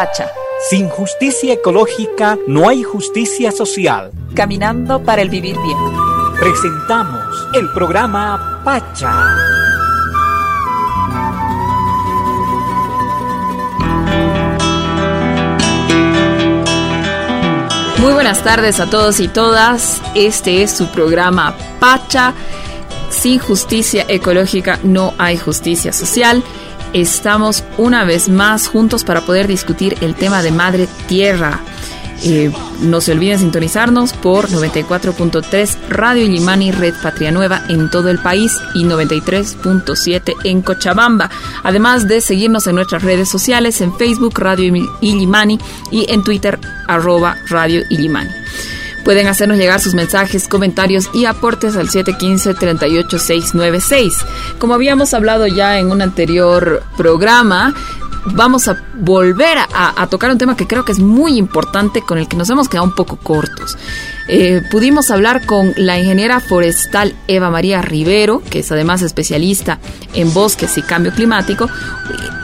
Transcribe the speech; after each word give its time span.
Pacha. 0.00 0.30
Sin 0.70 0.88
justicia 0.88 1.52
ecológica 1.52 2.38
no 2.46 2.70
hay 2.70 2.82
justicia 2.82 3.52
social. 3.52 4.10
Caminando 4.34 5.02
para 5.02 5.20
el 5.20 5.28
vivir 5.28 5.54
bien. 5.58 5.76
Presentamos 6.40 7.22
el 7.52 7.70
programa 7.74 8.62
Pacha. 8.64 9.12
Muy 17.98 18.14
buenas 18.14 18.42
tardes 18.42 18.80
a 18.80 18.88
todos 18.88 19.20
y 19.20 19.28
todas. 19.28 20.00
Este 20.14 20.62
es 20.62 20.70
su 20.70 20.86
programa 20.86 21.54
Pacha. 21.78 22.32
Sin 23.10 23.38
justicia 23.38 24.06
ecológica 24.08 24.78
no 24.82 25.12
hay 25.18 25.36
justicia 25.36 25.92
social. 25.92 26.42
Estamos 26.92 27.62
una 27.78 28.04
vez 28.04 28.28
más 28.28 28.66
juntos 28.66 29.04
para 29.04 29.20
poder 29.20 29.46
discutir 29.46 29.96
el 30.00 30.14
tema 30.14 30.42
de 30.42 30.50
Madre 30.50 30.88
Tierra. 31.06 31.60
Eh, 32.22 32.52
no 32.80 33.00
se 33.00 33.12
olviden 33.12 33.38
sintonizarnos 33.38 34.12
por 34.12 34.48
94.3 34.48 35.88
Radio 35.88 36.24
Illimani 36.24 36.70
Red 36.70 36.94
Patria 37.02 37.30
Nueva 37.30 37.62
en 37.68 37.90
todo 37.90 38.10
el 38.10 38.18
país 38.18 38.52
y 38.74 38.84
93.7 38.84 40.34
en 40.44 40.60
Cochabamba. 40.62 41.30
Además 41.62 42.08
de 42.08 42.20
seguirnos 42.20 42.66
en 42.66 42.74
nuestras 42.74 43.02
redes 43.02 43.28
sociales 43.30 43.80
en 43.80 43.96
Facebook 43.96 44.38
Radio 44.38 44.74
Illimani 45.00 45.58
y 45.90 46.12
en 46.12 46.22
Twitter 46.24 46.58
arroba 46.88 47.36
Radio 47.48 47.82
Illimani. 47.88 48.30
Pueden 49.04 49.26
hacernos 49.26 49.58
llegar 49.58 49.80
sus 49.80 49.94
mensajes, 49.94 50.48
comentarios 50.48 51.10
y 51.12 51.24
aportes 51.24 51.76
al 51.76 51.88
715-38696. 51.88 54.12
Como 54.58 54.74
habíamos 54.74 55.14
hablado 55.14 55.46
ya 55.46 55.78
en 55.78 55.90
un 55.90 56.02
anterior 56.02 56.82
programa, 56.96 57.74
vamos 58.26 58.68
a 58.68 58.82
volver 58.94 59.58
a, 59.58 60.06
tocar 60.08 60.30
un 60.30 60.38
tema 60.38 60.56
que 60.56 60.66
creo 60.66 60.84
que 60.84 60.92
es 60.92 60.98
muy 60.98 61.36
importante, 61.36 62.02
con 62.02 62.18
el 62.18 62.28
que 62.28 62.36
nos 62.36 62.50
hemos 62.50 62.68
quedado 62.68 62.86
un 62.86 62.94
poco 62.94 63.16
cortos. 63.16 63.76
Eh, 64.28 64.62
pudimos 64.70 65.10
hablar 65.10 65.46
con 65.46 65.72
la 65.76 65.98
ingeniera 65.98 66.40
forestal 66.40 67.14
Eva 67.26 67.50
María 67.50 67.82
Rivero, 67.82 68.42
que 68.50 68.60
es 68.60 68.70
además 68.70 69.02
especialista 69.02 69.78
en 70.14 70.32
bosques 70.32 70.76
y 70.78 70.82
cambio 70.82 71.12
climático, 71.12 71.68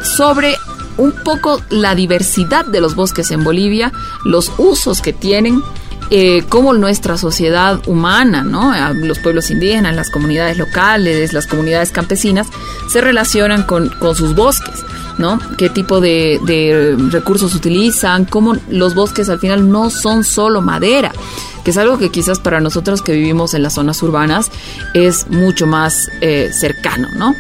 sobre 0.03 0.57
un 0.97 1.13
poco 1.13 1.61
la 1.69 1.95
diversidad 1.95 2.65
de 2.65 2.81
los 2.81 2.95
bosques 2.95 3.31
en 3.31 3.45
Bolivia, 3.45 3.93
los 4.25 4.51
usos 4.57 5.03
que 5.03 5.13
tienen, 5.13 5.63
eh, 6.11 6.45
cómo 6.49 6.73
nuestra 6.73 7.17
sociedad 7.19 7.81
humana, 7.87 8.45
¿no? 8.45 8.73
los 8.95 9.19
pueblos 9.19 9.51
indígenas, 9.51 9.95
las 9.97 10.11
comunidades 10.11 10.57
locales, 10.57 11.33
las 11.33 11.47
comunidades 11.47 11.91
campesinas, 11.91 12.47
se 12.89 13.01
relacionan 13.01 13.65
con, 13.65 13.91
sus 14.15 14.35
bosques. 14.35 14.85
¿no? 15.19 15.39
¿Qué 15.57 15.71
tipo 15.71 16.01
de, 16.01 16.39
de, 16.45 16.95
recursos 17.11 17.55
utilizan? 17.55 18.27
¿Cómo 18.27 18.55
los 18.69 18.95
bosques 18.95 19.31
al 19.31 19.39
final 19.39 19.71
no 19.71 19.89
son 19.89 20.25
solo 20.25 20.61
madera? 20.61 21.11
Que 21.65 21.71
es 21.71 21.79
algo 21.79 21.97
que 21.99 22.11
quizás 22.11 22.39
para 22.39 22.61
nosotros 22.61 23.01
que 23.01 23.13
vivimos 23.13 23.55
en 23.55 23.63
las 23.63 23.75
zonas 23.75 24.03
urbanas 24.03 24.51
es 24.93 25.27
mucho 25.31 25.67
más 25.67 26.11
eh, 26.21 26.51
cercano, 26.53 27.09
¿no? 27.17 27.35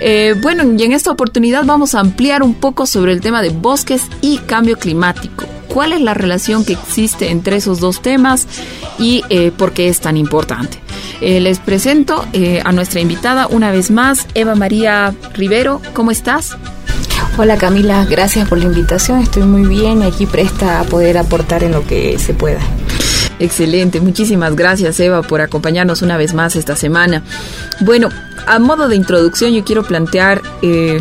Eh, 0.00 0.34
bueno, 0.40 0.64
y 0.64 0.82
en 0.82 0.92
esta 0.92 1.10
oportunidad 1.10 1.64
vamos 1.64 1.94
a 1.94 2.00
ampliar 2.00 2.42
un 2.42 2.54
poco 2.54 2.86
sobre 2.86 3.12
el 3.12 3.20
tema 3.20 3.42
de 3.42 3.50
bosques 3.50 4.02
y 4.20 4.38
cambio 4.38 4.78
climático. 4.78 5.44
¿Cuál 5.68 5.92
es 5.92 6.00
la 6.00 6.14
relación 6.14 6.64
que 6.64 6.72
existe 6.72 7.30
entre 7.30 7.56
esos 7.56 7.80
dos 7.80 8.00
temas 8.00 8.46
y 8.98 9.22
eh, 9.28 9.52
por 9.56 9.72
qué 9.72 9.88
es 9.88 10.00
tan 10.00 10.16
importante? 10.16 10.78
les 11.20 11.58
presento 11.58 12.24
a 12.64 12.70
nuestra 12.70 13.00
invitada 13.00 13.48
una 13.48 13.72
vez 13.72 13.90
más, 13.90 14.28
Eva 14.34 14.54
María 14.54 15.12
Rivero. 15.34 15.82
¿Cómo 15.92 16.12
estás? 16.12 16.56
Hola 17.36 17.56
Camila, 17.56 18.04
gracias 18.04 18.48
por 18.48 18.58
la 18.58 18.64
invitación. 18.64 19.20
Estoy 19.20 19.44
muy 19.44 19.64
bien 19.68 20.02
y 20.02 20.06
aquí 20.06 20.26
presta 20.26 20.80
a 20.80 20.84
poder 20.84 21.18
aportar 21.18 21.62
en 21.62 21.72
lo 21.72 21.86
que 21.86 22.18
se 22.18 22.34
pueda. 22.34 22.60
Excelente, 23.38 24.00
muchísimas 24.00 24.56
gracias 24.56 24.98
Eva 25.00 25.22
por 25.22 25.40
acompañarnos 25.40 26.02
una 26.02 26.16
vez 26.16 26.34
más 26.34 26.56
esta 26.56 26.76
semana. 26.76 27.22
Bueno, 27.80 28.08
a 28.46 28.58
modo 28.58 28.88
de 28.88 28.96
introducción 28.96 29.52
yo 29.52 29.64
quiero 29.64 29.82
plantear... 29.84 30.42
Eh, 30.62 31.00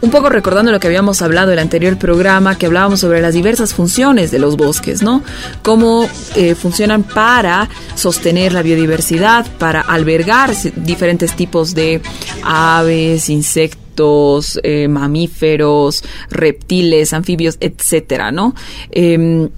un 0.00 0.10
poco 0.10 0.28
recordando 0.28 0.70
lo 0.70 0.78
que 0.78 0.86
habíamos 0.86 1.22
hablado 1.22 1.48
en 1.48 1.54
el 1.54 1.58
anterior 1.58 1.98
programa, 1.98 2.56
que 2.56 2.66
hablábamos 2.66 3.00
sobre 3.00 3.20
las 3.20 3.34
diversas 3.34 3.74
funciones 3.74 4.30
de 4.30 4.38
los 4.38 4.56
bosques, 4.56 5.02
¿no? 5.02 5.22
Cómo 5.62 6.08
eh, 6.36 6.54
funcionan 6.54 7.02
para 7.02 7.68
sostener 7.94 8.52
la 8.52 8.62
biodiversidad, 8.62 9.46
para 9.58 9.80
albergar 9.80 10.54
diferentes 10.76 11.34
tipos 11.34 11.74
de 11.74 12.00
aves, 12.44 13.28
insectos 13.28 14.60
eh, 14.62 14.86
mamíferos, 14.86 16.04
reptiles, 16.30 17.12
anfibios, 17.12 17.56
etcétera, 17.60 18.30
¿no? 18.30 18.54
Em, 18.92 19.48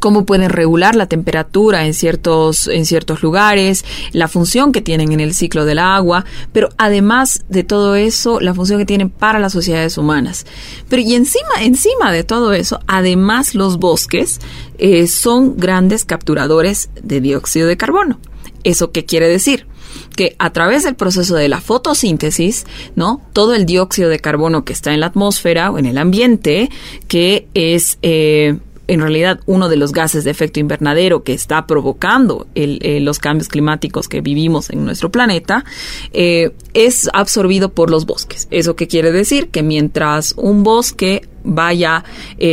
cómo 0.00 0.26
pueden 0.26 0.50
regular 0.50 0.96
la 0.96 1.06
temperatura 1.06 1.86
en 1.86 1.94
ciertos, 1.94 2.66
en 2.66 2.86
ciertos 2.86 3.22
lugares, 3.22 3.84
la 4.12 4.26
función 4.26 4.72
que 4.72 4.80
tienen 4.80 5.12
en 5.12 5.20
el 5.20 5.34
ciclo 5.34 5.64
del 5.64 5.78
agua, 5.78 6.24
pero 6.52 6.70
además 6.78 7.44
de 7.48 7.62
todo 7.62 7.94
eso, 7.94 8.40
la 8.40 8.54
función 8.54 8.78
que 8.78 8.86
tienen 8.86 9.10
para 9.10 9.38
las 9.38 9.52
sociedades 9.52 9.96
humanas. 9.98 10.46
Pero 10.88 11.02
y 11.02 11.14
encima, 11.14 11.62
encima 11.62 12.10
de 12.10 12.24
todo 12.24 12.52
eso, 12.52 12.80
además 12.86 13.54
los 13.54 13.78
bosques 13.78 14.40
eh, 14.78 15.06
son 15.06 15.56
grandes 15.56 16.04
capturadores 16.04 16.90
de 17.00 17.20
dióxido 17.20 17.68
de 17.68 17.76
carbono. 17.76 18.18
¿Eso 18.64 18.90
qué 18.90 19.04
quiere 19.04 19.28
decir? 19.28 19.66
que 20.14 20.36
a 20.38 20.52
través 20.52 20.84
del 20.84 20.94
proceso 20.94 21.34
de 21.34 21.48
la 21.48 21.60
fotosíntesis, 21.60 22.66
¿no? 22.94 23.20
Todo 23.32 23.54
el 23.54 23.66
dióxido 23.66 24.08
de 24.08 24.18
carbono 24.18 24.64
que 24.64 24.72
está 24.72 24.92
en 24.92 25.00
la 25.00 25.06
atmósfera 25.06 25.70
o 25.70 25.78
en 25.78 25.86
el 25.86 25.98
ambiente, 25.98 26.68
que 27.08 27.48
es 27.54 27.98
eh, 28.02 28.58
en 28.92 29.00
realidad 29.00 29.40
uno 29.46 29.68
de 29.68 29.76
los 29.76 29.92
gases 29.92 30.24
de 30.24 30.30
efecto 30.30 30.60
invernadero 30.60 31.22
que 31.22 31.32
está 31.32 31.66
provocando 31.66 32.46
eh, 32.54 33.00
los 33.00 33.18
cambios 33.18 33.48
climáticos 33.48 34.08
que 34.08 34.20
vivimos 34.20 34.70
en 34.70 34.84
nuestro 34.84 35.10
planeta, 35.10 35.64
eh, 36.12 36.50
es 36.74 37.08
absorbido 37.12 37.70
por 37.70 37.90
los 37.90 38.06
bosques. 38.06 38.48
¿Eso 38.50 38.76
qué 38.76 38.86
quiere 38.88 39.12
decir? 39.12 39.48
Que 39.50 39.62
mientras 39.62 40.34
un 40.36 40.62
bosque 40.62 41.28
vaya 41.42 42.04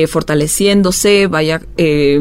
fortaleciéndose, 0.07 1.27
vaya 1.27 1.61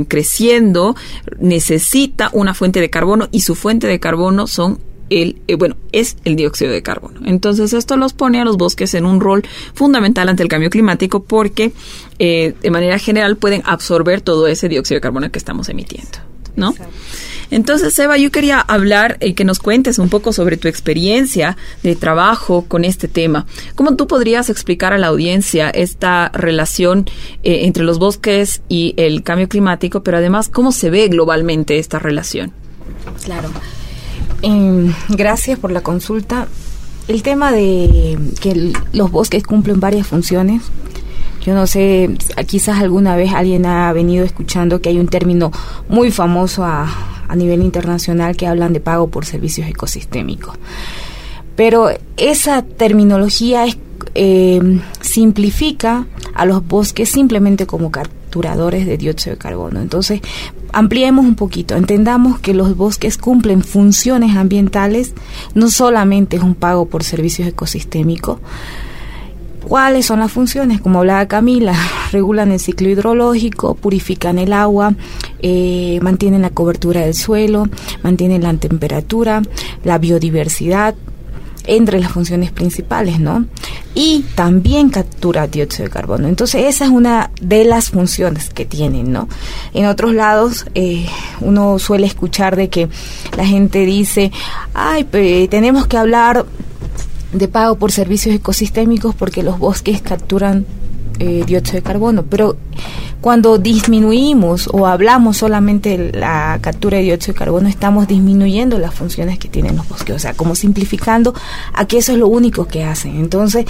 creciendo, 0.08 0.96
necesita 1.38 2.28
una 2.32 2.54
fuente 2.54 2.80
de 2.80 2.90
carbono 2.90 3.28
y 3.30 3.40
su 3.40 3.54
fuente 3.54 3.86
de 3.86 4.00
carbono 4.00 4.46
son 4.48 4.80
el, 5.10 5.40
eh, 5.46 5.54
bueno, 5.56 5.76
es 5.92 6.16
el 6.24 6.36
dióxido 6.36 6.70
de 6.72 6.82
carbono. 6.82 7.20
Entonces 7.24 7.72
esto 7.72 7.96
los 7.96 8.12
pone 8.12 8.40
a 8.40 8.44
los 8.44 8.56
bosques 8.56 8.94
en 8.94 9.06
un 9.06 9.20
rol 9.20 9.42
fundamental 9.74 10.28
ante 10.28 10.42
el 10.42 10.48
cambio 10.48 10.70
climático 10.70 11.22
porque 11.22 11.72
eh, 12.18 12.54
de 12.60 12.70
manera 12.70 12.98
general 12.98 13.36
pueden 13.36 13.62
absorber 13.64 14.20
todo 14.20 14.46
ese 14.46 14.68
dióxido 14.68 14.96
de 14.96 15.00
carbono 15.00 15.30
que 15.30 15.38
estamos 15.38 15.68
emitiendo, 15.68 16.18
¿no? 16.56 16.74
Entonces, 17.50 17.96
Eva, 17.98 18.16
yo 18.16 18.30
quería 18.30 18.60
hablar 18.60 19.18
y 19.20 19.34
que 19.34 19.44
nos 19.44 19.58
cuentes 19.58 19.98
un 19.98 20.08
poco 20.08 20.32
sobre 20.32 20.56
tu 20.56 20.68
experiencia 20.68 21.56
de 21.82 21.94
trabajo 21.94 22.64
con 22.66 22.84
este 22.84 23.08
tema. 23.08 23.46
¿Cómo 23.74 23.94
tú 23.94 24.06
podrías 24.06 24.50
explicar 24.50 24.92
a 24.92 24.98
la 24.98 25.08
audiencia 25.08 25.70
esta 25.70 26.30
relación 26.30 27.08
eh, 27.44 27.60
entre 27.64 27.84
los 27.84 27.98
bosques 27.98 28.62
y 28.68 28.94
el 28.96 29.22
cambio 29.22 29.48
climático, 29.48 30.02
pero 30.02 30.16
además 30.16 30.48
cómo 30.48 30.72
se 30.72 30.90
ve 30.90 31.06
globalmente 31.08 31.78
esta 31.78 31.98
relación? 31.98 32.52
Claro. 33.24 33.50
Eh, 34.42 34.92
gracias 35.08 35.58
por 35.58 35.72
la 35.72 35.80
consulta. 35.80 36.48
El 37.08 37.22
tema 37.22 37.52
de 37.52 38.18
que 38.40 38.72
los 38.92 39.10
bosques 39.10 39.44
cumplen 39.44 39.80
varias 39.80 40.06
funciones. 40.06 40.62
Yo 41.44 41.54
no 41.54 41.68
sé, 41.68 42.10
quizás 42.46 42.80
alguna 42.80 43.14
vez 43.14 43.32
alguien 43.32 43.66
ha 43.66 43.92
venido 43.92 44.24
escuchando 44.24 44.80
que 44.80 44.88
hay 44.88 44.98
un 44.98 45.06
término 45.06 45.52
muy 45.88 46.10
famoso 46.10 46.64
a, 46.64 46.88
a 47.28 47.36
nivel 47.36 47.62
internacional 47.62 48.36
que 48.36 48.46
hablan 48.46 48.72
de 48.72 48.80
pago 48.80 49.08
por 49.08 49.24
servicios 49.24 49.68
ecosistémicos. 49.68 50.56
Pero 51.54 51.88
esa 52.16 52.62
terminología 52.62 53.66
eh, 54.14 54.80
simplifica 55.00 56.06
a 56.34 56.44
los 56.46 56.66
bosques 56.66 57.08
simplemente 57.08 57.66
como 57.66 57.90
de 58.42 58.96
dióxido 58.96 59.34
de 59.34 59.38
carbono. 59.38 59.80
Entonces, 59.80 60.20
ampliemos 60.72 61.24
un 61.24 61.34
poquito, 61.34 61.76
entendamos 61.76 62.38
que 62.38 62.54
los 62.54 62.76
bosques 62.76 63.18
cumplen 63.18 63.62
funciones 63.62 64.36
ambientales, 64.36 65.14
no 65.54 65.70
solamente 65.70 66.36
es 66.36 66.42
un 66.42 66.54
pago 66.54 66.86
por 66.86 67.02
servicios 67.02 67.48
ecosistémicos. 67.48 68.38
¿Cuáles 69.66 70.06
son 70.06 70.20
las 70.20 70.30
funciones? 70.30 70.80
Como 70.80 71.00
hablaba 71.00 71.26
Camila, 71.26 71.74
regulan 72.12 72.52
el 72.52 72.60
ciclo 72.60 72.88
hidrológico, 72.88 73.74
purifican 73.74 74.38
el 74.38 74.52
agua, 74.52 74.94
eh, 75.40 75.98
mantienen 76.02 76.42
la 76.42 76.50
cobertura 76.50 77.00
del 77.00 77.14
suelo, 77.14 77.66
mantienen 78.02 78.42
la 78.42 78.54
temperatura, 78.54 79.42
la 79.82 79.98
biodiversidad, 79.98 80.94
entre 81.66 82.00
las 82.00 82.12
funciones 82.12 82.50
principales, 82.50 83.20
¿no? 83.20 83.46
Y 83.94 84.24
también 84.34 84.90
captura 84.90 85.46
dióxido 85.46 85.84
de 85.84 85.90
carbono. 85.90 86.28
Entonces 86.28 86.64
esa 86.66 86.84
es 86.84 86.90
una 86.90 87.30
de 87.40 87.64
las 87.64 87.90
funciones 87.90 88.50
que 88.50 88.64
tienen, 88.64 89.12
¿no? 89.12 89.28
En 89.74 89.86
otros 89.86 90.14
lados 90.14 90.66
eh, 90.74 91.06
uno 91.40 91.78
suele 91.78 92.06
escuchar 92.06 92.56
de 92.56 92.68
que 92.68 92.88
la 93.36 93.46
gente 93.46 93.84
dice, 93.84 94.32
ay, 94.74 95.04
tenemos 95.50 95.86
que 95.86 95.96
hablar 95.96 96.46
de 97.32 97.48
pago 97.48 97.76
por 97.76 97.92
servicios 97.92 98.34
ecosistémicos 98.34 99.14
porque 99.14 99.42
los 99.42 99.58
bosques 99.58 100.00
capturan 100.00 100.66
eh, 101.18 101.44
dióxido 101.46 101.76
de 101.76 101.82
carbono, 101.82 102.24
pero 102.24 102.56
cuando 103.26 103.58
disminuimos 103.58 104.68
o 104.72 104.86
hablamos 104.86 105.38
solamente 105.38 105.98
de 105.98 106.12
la 106.16 106.60
captura 106.60 106.98
de 106.98 107.02
dióxido 107.02 107.32
de 107.34 107.38
carbono, 107.40 107.68
estamos 107.68 108.06
disminuyendo 108.06 108.78
las 108.78 108.94
funciones 108.94 109.36
que 109.36 109.48
tienen 109.48 109.76
los 109.76 109.88
bosques, 109.88 110.14
o 110.14 110.18
sea, 110.20 110.34
como 110.34 110.54
simplificando 110.54 111.34
a 111.72 111.88
que 111.88 111.98
eso 111.98 112.12
es 112.12 112.18
lo 112.18 112.28
único 112.28 112.68
que 112.68 112.84
hacen. 112.84 113.16
Entonces, 113.16 113.66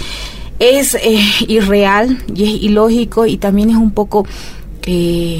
es 0.59 0.93
eh, 0.93 1.19
irreal 1.47 2.23
y 2.35 2.43
es 2.43 2.61
ilógico 2.61 3.25
y 3.25 3.37
también 3.37 3.71
es 3.71 3.77
un 3.77 3.89
poco... 3.89 4.27
Eh, 4.83 5.39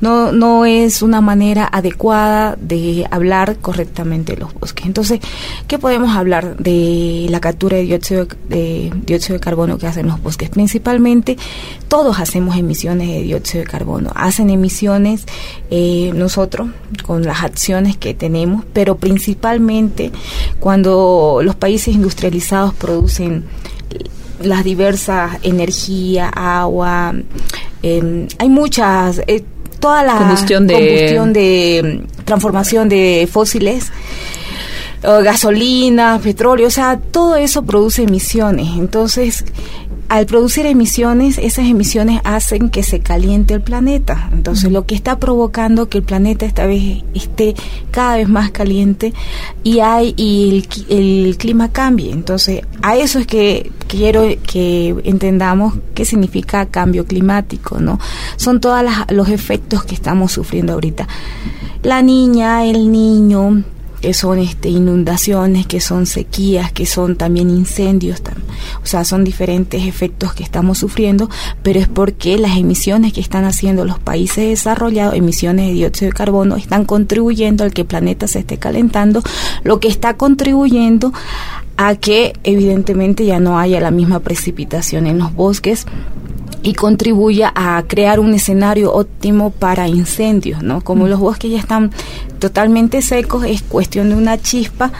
no, 0.00 0.32
no 0.32 0.64
es 0.64 1.02
una 1.02 1.20
manera 1.20 1.68
adecuada 1.70 2.56
de 2.60 3.06
hablar 3.10 3.56
correctamente 3.58 4.34
de 4.34 4.40
los 4.40 4.54
bosques. 4.54 4.86
Entonces, 4.86 5.20
¿qué 5.66 5.78
podemos 5.78 6.16
hablar 6.16 6.56
de 6.56 7.26
la 7.30 7.40
captura 7.40 7.76
de 7.76 7.84
dióxido 7.84 8.26
de, 8.48 8.92
dióxido 9.04 9.34
de 9.34 9.40
carbono 9.40 9.78
que 9.78 9.86
hacen 9.86 10.06
los 10.06 10.22
bosques? 10.22 10.50
Principalmente, 10.50 11.36
todos 11.88 12.18
hacemos 12.18 12.56
emisiones 12.56 13.08
de 13.08 13.22
dióxido 13.22 13.64
de 13.64 13.70
carbono. 13.70 14.10
Hacen 14.14 14.50
emisiones 14.50 15.24
eh, 15.70 16.12
nosotros 16.14 16.68
con 17.04 17.22
las 17.22 17.42
acciones 17.42 17.96
que 17.96 18.14
tenemos, 18.14 18.64
pero 18.72 18.96
principalmente 18.96 20.12
cuando 20.60 21.40
los 21.42 21.54
países 21.54 21.94
industrializados 21.94 22.74
producen 22.74 23.44
las 24.40 24.64
diversas 24.64 25.38
energía, 25.42 26.28
agua, 26.28 27.14
eh, 27.82 28.28
hay 28.38 28.48
muchas, 28.48 29.22
eh, 29.26 29.44
toda 29.78 30.02
la 30.02 30.16
combustión 30.16 30.66
de, 30.66 32.02
mm, 32.04 32.24
transformación 32.24 32.88
de 32.88 33.28
fósiles 33.30 33.92
gasolina, 35.02 36.18
petróleo, 36.20 36.66
o 36.66 36.70
sea, 36.70 36.98
todo 36.98 37.36
eso 37.36 37.62
produce 37.62 38.02
emisiones. 38.02 38.68
Entonces, 38.76 39.44
al 40.08 40.26
producir 40.26 40.66
emisiones, 40.66 41.38
esas 41.38 41.66
emisiones 41.66 42.20
hacen 42.24 42.70
que 42.70 42.82
se 42.82 43.00
caliente 43.00 43.54
el 43.54 43.60
planeta. 43.60 44.30
Entonces, 44.32 44.70
lo 44.70 44.86
que 44.86 44.94
está 44.94 45.18
provocando 45.18 45.88
que 45.88 45.98
el 45.98 46.04
planeta 46.04 46.46
esta 46.46 46.66
vez 46.66 47.02
esté 47.14 47.54
cada 47.90 48.16
vez 48.16 48.28
más 48.28 48.50
caliente 48.50 49.12
y 49.64 49.80
hay 49.80 50.14
y 50.16 50.64
el, 50.88 51.36
clima 51.36 51.72
cambie. 51.72 52.12
Entonces, 52.12 52.62
a 52.82 52.96
eso 52.96 53.18
es 53.18 53.26
que 53.26 53.72
quiero 53.88 54.24
que 54.46 54.94
entendamos 55.04 55.74
qué 55.94 56.04
significa 56.04 56.66
cambio 56.66 57.04
climático, 57.04 57.80
¿no? 57.80 57.98
Son 58.36 58.60
todos 58.60 58.84
los 59.10 59.28
efectos 59.28 59.84
que 59.84 59.94
estamos 59.94 60.32
sufriendo 60.32 60.72
ahorita. 60.74 61.08
La 61.82 62.02
niña, 62.02 62.64
el 62.64 62.90
niño, 62.90 63.64
que 64.06 64.14
son 64.14 64.38
este, 64.38 64.68
inundaciones, 64.68 65.66
que 65.66 65.80
son 65.80 66.06
sequías, 66.06 66.70
que 66.70 66.86
son 66.86 67.16
también 67.16 67.50
incendios, 67.50 68.22
o 68.80 68.86
sea, 68.86 69.04
son 69.04 69.24
diferentes 69.24 69.84
efectos 69.84 70.32
que 70.32 70.44
estamos 70.44 70.78
sufriendo, 70.78 71.28
pero 71.64 71.80
es 71.80 71.88
porque 71.88 72.38
las 72.38 72.56
emisiones 72.56 73.12
que 73.12 73.20
están 73.20 73.44
haciendo 73.44 73.84
los 73.84 73.98
países 73.98 74.48
desarrollados, 74.48 75.16
emisiones 75.16 75.66
de 75.66 75.72
dióxido 75.72 76.12
de 76.12 76.16
carbono, 76.16 76.54
están 76.54 76.84
contribuyendo 76.84 77.64
al 77.64 77.72
que 77.72 77.80
el 77.80 77.88
planeta 77.88 78.28
se 78.28 78.38
esté 78.38 78.58
calentando, 78.58 79.24
lo 79.64 79.80
que 79.80 79.88
está 79.88 80.16
contribuyendo 80.16 81.12
a 81.76 81.96
que 81.96 82.32
evidentemente 82.44 83.26
ya 83.26 83.40
no 83.40 83.58
haya 83.58 83.80
la 83.80 83.90
misma 83.90 84.20
precipitación 84.20 85.08
en 85.08 85.18
los 85.18 85.34
bosques 85.34 85.84
y 86.62 86.74
contribuya 86.74 87.52
a 87.54 87.82
crear 87.86 88.20
un 88.20 88.34
escenario 88.34 88.92
óptimo 88.92 89.50
para 89.50 89.88
incendios, 89.88 90.62
¿no? 90.62 90.80
Como 90.80 91.06
los 91.06 91.20
bosques 91.20 91.50
ya 91.50 91.58
están 91.58 91.90
totalmente 92.38 93.02
secos, 93.02 93.44
es 93.44 93.62
cuestión 93.62 94.08
de 94.08 94.16
una 94.16 94.38
chispa 94.38 94.92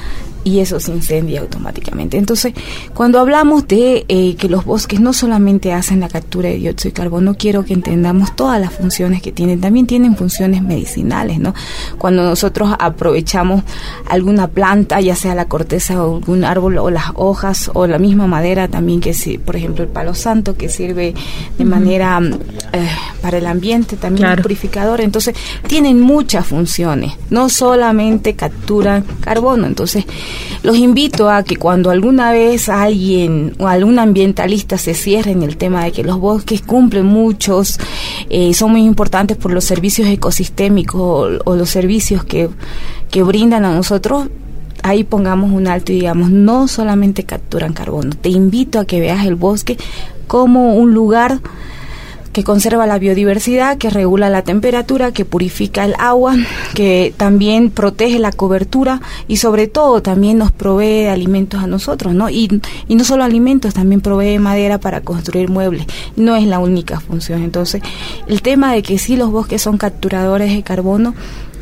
y 0.47 0.61
eso 0.61 0.79
se 0.79 0.93
incendia 0.93 1.41
automáticamente. 1.41 2.17
Entonces, 2.17 2.55
cuando 2.95 3.19
hablamos 3.19 3.67
de 3.67 4.05
eh, 4.07 4.37
que 4.37 4.49
los 4.49 4.65
bosques 4.65 5.01
no 5.01 5.13
solamente 5.13 5.73
hacen 5.73 5.99
la 5.99 6.09
captura 6.09 6.49
de 6.49 6.55
dióxido 6.55 6.91
de 6.91 6.93
carbono, 6.93 7.35
quiero 7.37 7.65
que 7.65 7.75
entendamos 7.75 8.37
todas 8.37 8.61
las 8.61 8.73
funciones 8.73 9.21
que 9.23 9.33
tienen. 9.33 9.61
También 9.61 9.89
tienen 9.89 10.15
funciones 10.15 10.63
medicinales, 10.63 11.41
¿no? 11.41 11.53
Cuando 11.99 12.23
nosotros 12.23 12.71
aprovechamos 12.79 13.65
alguna 14.09 14.47
planta, 14.47 15.01
ya 15.01 15.17
sea 15.17 15.35
la 15.35 15.47
corteza 15.47 16.01
o 16.05 16.19
algún 16.19 16.45
árbol 16.45 16.79
o 16.79 16.91
las 16.91 17.07
hojas 17.17 17.69
o 17.75 17.89
la 17.89 17.99
misma 17.99 18.29
madera 18.29 18.69
también 18.69 19.01
que 19.01 19.15
si, 19.15 19.39
por 19.39 19.57
ejemplo, 19.57 19.83
el 19.83 19.91
palo 19.91 20.15
santo 20.15 20.57
que 20.57 20.69
sirve 20.69 21.13
de 21.59 21.65
manera 21.65 22.21
eh, 22.73 22.89
para 23.21 23.39
el 23.39 23.49
ambiente, 23.49 23.97
también 23.97 24.37
purificador. 24.41 25.01
Entonces, 25.01 25.35
tienen 25.67 26.01
muchas 26.01 26.47
funciones, 26.47 27.15
no 27.31 27.49
solamente 27.49 28.37
capturan 28.37 29.05
carbono. 29.21 29.67
Entonces, 29.67 30.05
los 30.63 30.77
invito 30.77 31.31
a 31.31 31.43
que 31.43 31.57
cuando 31.57 31.91
alguna 31.91 32.33
vez 32.33 32.69
alguien 32.69 33.55
o 33.59 33.69
algún 33.69 33.99
ambientalista 33.99 34.79
se 34.79 34.95
cierre 34.95 35.31
en 35.31 35.43
el 35.43 35.57
tema 35.57 35.85
de 35.85 35.93
que 35.93 36.03
los 36.03 36.19
bosques 36.19 36.63
cumplen 36.63 37.07
muchos, 37.07 37.79
eh, 38.31 38.55
son 38.55 38.73
muy 38.73 38.85
importantes 38.85 39.37
por 39.37 39.53
los 39.53 39.65
servicios 39.65 40.09
ecosistémicos 40.09 41.41
o, 41.45 41.57
los 41.57 41.71
servicios 41.71 42.25
que, 42.25 42.49
que 43.11 43.23
brindan 43.23 43.65
a 43.65 43.75
nosotros, 43.75 44.29
ahí 44.83 45.05
pongamos 45.05 45.53
un 45.53 45.67
alto 45.67 45.93
y 45.93 45.97
digamos, 45.97 46.31
no 46.31 46.69
solamente 46.69 47.25
capturan 47.25 47.73
carbono, 47.73 48.11
te 48.21 48.29
invito 48.29 48.79
a 48.79 48.85
que 48.85 49.01
veas 49.01 49.27
el 49.27 49.35
bosque 49.35 49.77
como 50.27 50.75
un 50.75 50.93
lugar 50.93 51.41
que 52.37 52.45
conserva 52.45 52.87
la 52.87 52.99
biodiversidad, 52.99 53.79
que 53.79 53.89
regula 53.89 54.29
la 54.29 54.43
temperatura, 54.43 55.11
que 55.11 55.25
purifica 55.25 55.87
el 55.87 55.95
agua, 55.99 56.37
que 56.75 57.15
también 57.17 57.71
protege 57.71 58.19
la 58.19 58.31
cobertura 58.31 59.01
y 59.27 59.39
sobre 59.39 59.69
todo 59.69 60.03
también 60.03 60.37
nos 60.37 60.53
provee 60.53 61.07
alimentos 61.07 61.63
a 61.63 61.67
nosotros, 61.67 62.13
¿no? 62.13 62.29
Y, 62.29 62.61
y 62.89 62.95
no 62.95 63.05
solo 63.05 63.25
alimentos, 63.25 63.73
también 63.73 64.03
provee 64.03 64.39
madera 64.39 64.77
para 64.79 65.01
construir 65.01 65.49
muebles. 65.49 65.87
No 66.17 66.37
es 66.37 66.45
la 66.45 66.59
única 66.59 67.01
función. 67.01 67.43
Entonces, 67.43 67.81
el 68.29 68.43
tema 68.43 68.75
de 68.75 68.83
que 68.83 68.99
sí 68.99 69.17
los 69.17 69.31
bosques 69.31 69.63
son 69.63 69.79
capturadores 69.79 70.55
de 70.55 70.63
carbono 70.63 71.15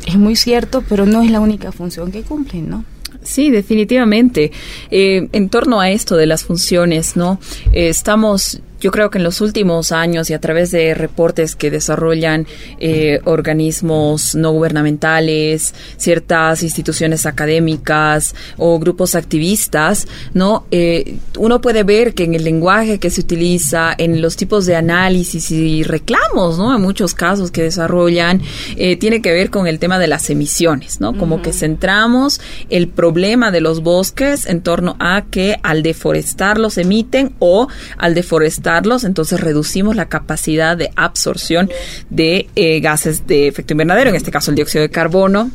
es 0.05 0.17
muy 0.17 0.35
cierto, 0.35 0.83
pero 0.89 1.05
no 1.05 1.21
es 1.21 1.31
la 1.31 1.39
única 1.39 1.71
función 1.71 2.11
que 2.11 2.23
cumplen, 2.23 2.69
¿no? 2.69 2.83
Sí, 3.23 3.49
definitivamente. 3.49 4.51
Eh, 4.91 5.29
en 5.31 5.47
torno 5.47 5.79
a 5.79 5.89
esto 5.89 6.17
de 6.17 6.25
las 6.25 6.43
funciones, 6.43 7.15
¿no? 7.15 7.39
Eh, 7.71 7.87
estamos 7.87 8.59
yo 8.79 8.91
creo 8.91 9.09
que 9.09 9.17
en 9.17 9.23
los 9.23 9.41
últimos 9.41 9.91
años 9.91 10.29
y 10.29 10.33
a 10.33 10.39
través 10.39 10.71
de 10.71 10.93
reportes 10.93 11.55
que 11.55 11.71
desarrollan 11.71 12.45
eh, 12.79 13.19
organismos 13.23 14.35
no 14.35 14.51
gubernamentales, 14.51 15.73
ciertas 15.97 16.61
instituciones 16.63 17.25
académicas 17.25 18.35
o 18.57 18.77
grupos 18.79 19.15
activistas, 19.15 20.07
no, 20.33 20.65
eh, 20.71 21.17
uno 21.37 21.61
puede 21.61 21.83
ver 21.83 22.13
que 22.13 22.23
en 22.23 22.35
el 22.35 22.43
lenguaje 22.43 22.99
que 22.99 23.09
se 23.09 23.21
utiliza, 23.21 23.93
en 23.97 24.21
los 24.21 24.35
tipos 24.35 24.65
de 24.65 24.75
análisis 24.75 25.51
y 25.51 25.83
reclamos, 25.83 26.57
no, 26.57 26.75
en 26.75 26.81
muchos 26.81 27.13
casos 27.13 27.51
que 27.51 27.63
desarrollan, 27.63 28.41
eh, 28.75 28.97
tiene 28.97 29.21
que 29.21 29.31
ver 29.31 29.49
con 29.49 29.67
el 29.67 29.79
tema 29.79 29.99
de 29.99 30.07
las 30.07 30.29
emisiones, 30.29 30.99
no, 30.99 31.17
como 31.17 31.41
que 31.41 31.53
centramos 31.53 32.41
el 32.69 32.87
problema 32.89 33.51
de 33.51 33.61
los 33.61 33.81
bosques 33.81 34.45
en 34.45 34.61
torno 34.61 34.95
a 34.99 35.23
que 35.29 35.57
al 35.63 35.81
deforestarlos 35.81 36.77
emiten 36.77 37.35
o 37.39 37.67
al 37.97 38.13
deforestar 38.13 38.64
entonces 39.03 39.39
reducimos 39.39 39.95
la 39.95 40.07
capacidad 40.07 40.77
de 40.77 40.91
absorción 40.95 41.69
de 42.09 42.47
eh, 42.55 42.79
gases 42.79 43.27
de 43.27 43.47
efecto 43.47 43.73
invernadero, 43.73 44.09
en 44.09 44.15
este 44.15 44.31
caso 44.31 44.51
el 44.51 44.55
dióxido 44.55 44.81
de 44.81 44.89
carbono, 44.89 45.51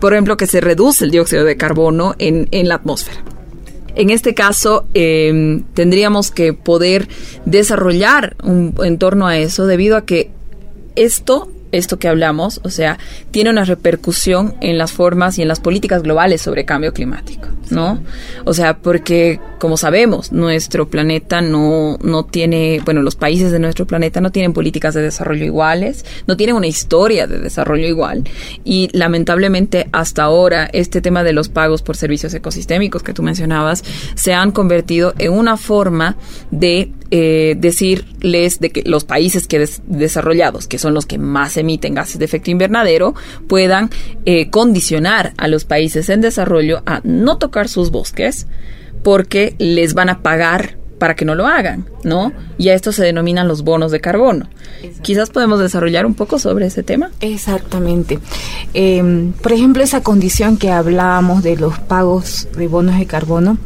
por 0.00 0.12
ejemplo, 0.12 0.36
que 0.36 0.46
se 0.46 0.60
reduce 0.60 1.04
el 1.04 1.10
dióxido 1.10 1.44
de 1.44 1.56
carbono 1.56 2.14
en, 2.18 2.68
la 2.68 2.74
atmósfera. 2.74 3.22
En 3.94 4.10
este 4.10 4.34
caso, 4.34 4.86
em, 4.92 5.62
tendríamos 5.72 6.30
que 6.30 6.52
poder 6.52 7.08
desarrollar 7.46 8.36
un, 8.42 8.74
en 8.82 8.98
torno 8.98 9.26
a 9.26 9.38
eso 9.38 9.66
debido 9.66 9.96
a 9.96 10.04
que 10.04 10.30
esto 10.96 11.48
esto 11.72 11.98
que 11.98 12.08
hablamos, 12.08 12.60
o 12.62 12.70
sea, 12.70 12.98
tiene 13.30 13.50
una 13.50 13.64
repercusión 13.64 14.54
en 14.60 14.78
las 14.78 14.92
formas 14.92 15.38
y 15.38 15.42
en 15.42 15.48
las 15.48 15.60
políticas 15.60 16.02
globales 16.02 16.40
sobre 16.40 16.64
cambio 16.64 16.92
climático, 16.92 17.48
¿no? 17.70 18.00
O 18.44 18.54
sea, 18.54 18.78
porque 18.78 19.40
como 19.64 19.78
sabemos, 19.78 20.30
nuestro 20.30 20.90
planeta 20.90 21.40
no 21.40 21.96
no 22.02 22.26
tiene, 22.26 22.82
bueno, 22.84 23.00
los 23.00 23.16
países 23.16 23.50
de 23.50 23.58
nuestro 23.58 23.86
planeta 23.86 24.20
no 24.20 24.30
tienen 24.30 24.52
políticas 24.52 24.92
de 24.92 25.00
desarrollo 25.00 25.46
iguales, 25.46 26.04
no 26.26 26.36
tienen 26.36 26.56
una 26.56 26.66
historia 26.66 27.26
de 27.26 27.38
desarrollo 27.38 27.86
igual. 27.86 28.24
Y 28.62 28.90
lamentablemente 28.92 29.88
hasta 29.90 30.24
ahora 30.24 30.68
este 30.70 31.00
tema 31.00 31.24
de 31.24 31.32
los 31.32 31.48
pagos 31.48 31.80
por 31.80 31.96
servicios 31.96 32.34
ecosistémicos 32.34 33.02
que 33.02 33.14
tú 33.14 33.22
mencionabas 33.22 33.82
se 34.16 34.34
han 34.34 34.52
convertido 34.52 35.14
en 35.16 35.32
una 35.32 35.56
forma 35.56 36.18
de 36.50 36.92
eh, 37.10 37.54
decirles 37.56 38.60
de 38.60 38.68
que 38.68 38.82
los 38.84 39.04
países 39.04 39.46
que 39.46 39.66
desarrollados, 39.86 40.68
que 40.68 40.78
son 40.78 40.92
los 40.92 41.06
que 41.06 41.16
más 41.16 41.56
emiten 41.56 41.94
gases 41.94 42.18
de 42.18 42.26
efecto 42.26 42.50
invernadero, 42.50 43.14
puedan 43.48 43.88
eh, 44.26 44.50
condicionar 44.50 45.32
a 45.38 45.48
los 45.48 45.64
países 45.64 46.10
en 46.10 46.20
desarrollo 46.20 46.82
a 46.84 47.00
no 47.02 47.38
tocar 47.38 47.70
sus 47.70 47.90
bosques 47.90 48.46
porque 49.04 49.54
les 49.58 49.94
van 49.94 50.08
a 50.08 50.22
pagar 50.22 50.76
para 50.98 51.14
que 51.14 51.24
no 51.24 51.34
lo 51.34 51.46
hagan, 51.46 51.86
¿no? 52.02 52.32
Y 52.56 52.70
a 52.70 52.74
esto 52.74 52.90
se 52.90 53.04
denominan 53.04 53.46
los 53.46 53.62
bonos 53.62 53.92
de 53.92 54.00
carbono. 54.00 54.48
Quizás 55.02 55.30
podemos 55.30 55.60
desarrollar 55.60 56.06
un 56.06 56.14
poco 56.14 56.38
sobre 56.38 56.66
ese 56.66 56.82
tema. 56.82 57.10
Exactamente. 57.20 58.18
Em, 58.72 59.32
por 59.32 59.52
ejemplo, 59.52 59.82
esa 59.82 60.02
condición 60.02 60.56
que 60.56 60.70
hablábamos 60.70 61.42
de 61.42 61.56
los 61.56 61.78
pagos 61.78 62.48
de 62.56 62.68
bonos 62.68 62.98
de 62.98 63.06
carbono, 63.06 63.58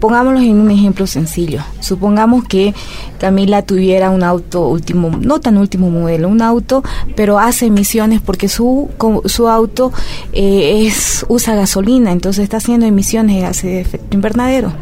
pongámoslo 0.00 0.40
en 0.40 0.60
un 0.60 0.70
ejemplo 0.70 1.06
sencillo. 1.06 1.62
Supongamos 1.80 2.44
que 2.44 2.74
Camila 3.18 3.62
tuviera 3.62 4.10
un 4.10 4.22
auto 4.22 4.68
último, 4.68 5.10
no 5.10 5.40
tan 5.40 5.56
último 5.56 5.90
modelo, 5.90 6.28
un 6.28 6.42
auto, 6.42 6.82
pero 7.16 7.38
hace 7.38 7.66
emisiones 7.66 8.20
porque 8.20 8.48
su, 8.48 8.90
su 9.26 9.48
auto 9.48 9.92
eh, 10.32 10.86
es 10.86 11.24
usa 11.28 11.54
gasolina, 11.54 12.12
entonces 12.12 12.44
está 12.44 12.58
haciendo 12.58 12.86
emisiones 12.86 13.62
de 13.62 13.80
efecto 13.80 14.14
invernadero. 14.14 14.72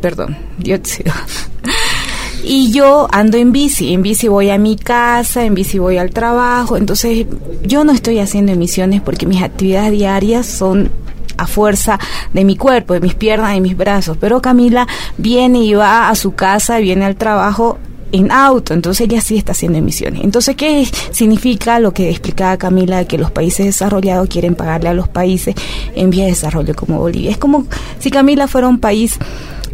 Perdón, 0.00 0.36
dióxido. 0.58 1.12
Y 2.48 2.70
yo 2.70 3.08
ando 3.10 3.38
en 3.38 3.50
bici, 3.50 3.92
en 3.92 4.02
bici 4.02 4.28
voy 4.28 4.50
a 4.50 4.58
mi 4.58 4.76
casa, 4.76 5.44
en 5.44 5.56
bici 5.56 5.80
voy 5.80 5.96
al 5.96 6.10
trabajo, 6.10 6.76
entonces 6.76 7.26
yo 7.64 7.82
no 7.82 7.90
estoy 7.90 8.20
haciendo 8.20 8.52
emisiones 8.52 9.00
porque 9.00 9.26
mis 9.26 9.42
actividades 9.42 9.90
diarias 9.90 10.46
son 10.46 10.92
a 11.36 11.46
fuerza 11.46 11.98
de 12.32 12.44
mi 12.44 12.56
cuerpo, 12.56 12.94
de 12.94 13.00
mis 13.00 13.14
piernas, 13.14 13.54
de 13.54 13.60
mis 13.60 13.76
brazos. 13.76 14.16
Pero 14.20 14.40
Camila 14.40 14.86
viene 15.18 15.60
y 15.64 15.74
va 15.74 16.08
a 16.08 16.14
su 16.14 16.34
casa, 16.34 16.78
viene 16.78 17.04
al 17.04 17.16
trabajo 17.16 17.78
en 18.12 18.30
auto, 18.30 18.72
entonces 18.72 19.08
ella 19.08 19.20
sí 19.20 19.36
está 19.36 19.52
haciendo 19.52 19.78
emisiones. 19.78 20.22
Entonces, 20.22 20.56
¿qué 20.56 20.88
significa 21.10 21.78
lo 21.80 21.92
que 21.92 22.10
explicaba 22.10 22.56
Camila 22.56 22.98
de 22.98 23.06
que 23.06 23.18
los 23.18 23.30
países 23.30 23.66
desarrollados 23.66 24.28
quieren 24.28 24.54
pagarle 24.54 24.88
a 24.88 24.94
los 24.94 25.08
países 25.08 25.54
en 25.94 26.10
vía 26.10 26.24
de 26.24 26.30
desarrollo 26.30 26.74
como 26.74 26.98
Bolivia? 26.98 27.30
Es 27.30 27.38
como 27.38 27.66
si 27.98 28.10
Camila 28.10 28.46
fuera 28.46 28.68
un 28.68 28.78
país 28.78 29.18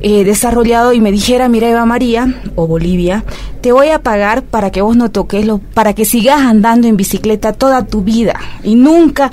eh, 0.01 0.25
desarrollado 0.25 0.93
y 0.93 1.01
me 1.01 1.13
dijera, 1.13 1.49
mira 1.49 1.69
Eva 1.69 1.87
María 1.87 2.43
o 2.57 2.67
Bolivia, 2.67 3.25
te 3.61 3.71
voy 3.71 3.91
a 3.91 4.01
pagar 4.01 4.43
para 4.43 4.73
que 4.73 4.83
vos 4.83 4.97
no 4.97 5.11
toques, 5.11 5.47
lo, 5.47 5.59
para 5.59 5.93
que 5.93 6.05
sigas 6.05 6.41
andando 6.41 6.89
en 6.89 6.97
bicicleta 6.97 7.53
toda 7.53 7.87
tu 7.87 8.03
vida 8.03 8.41
y 8.65 8.75
nunca 8.75 9.31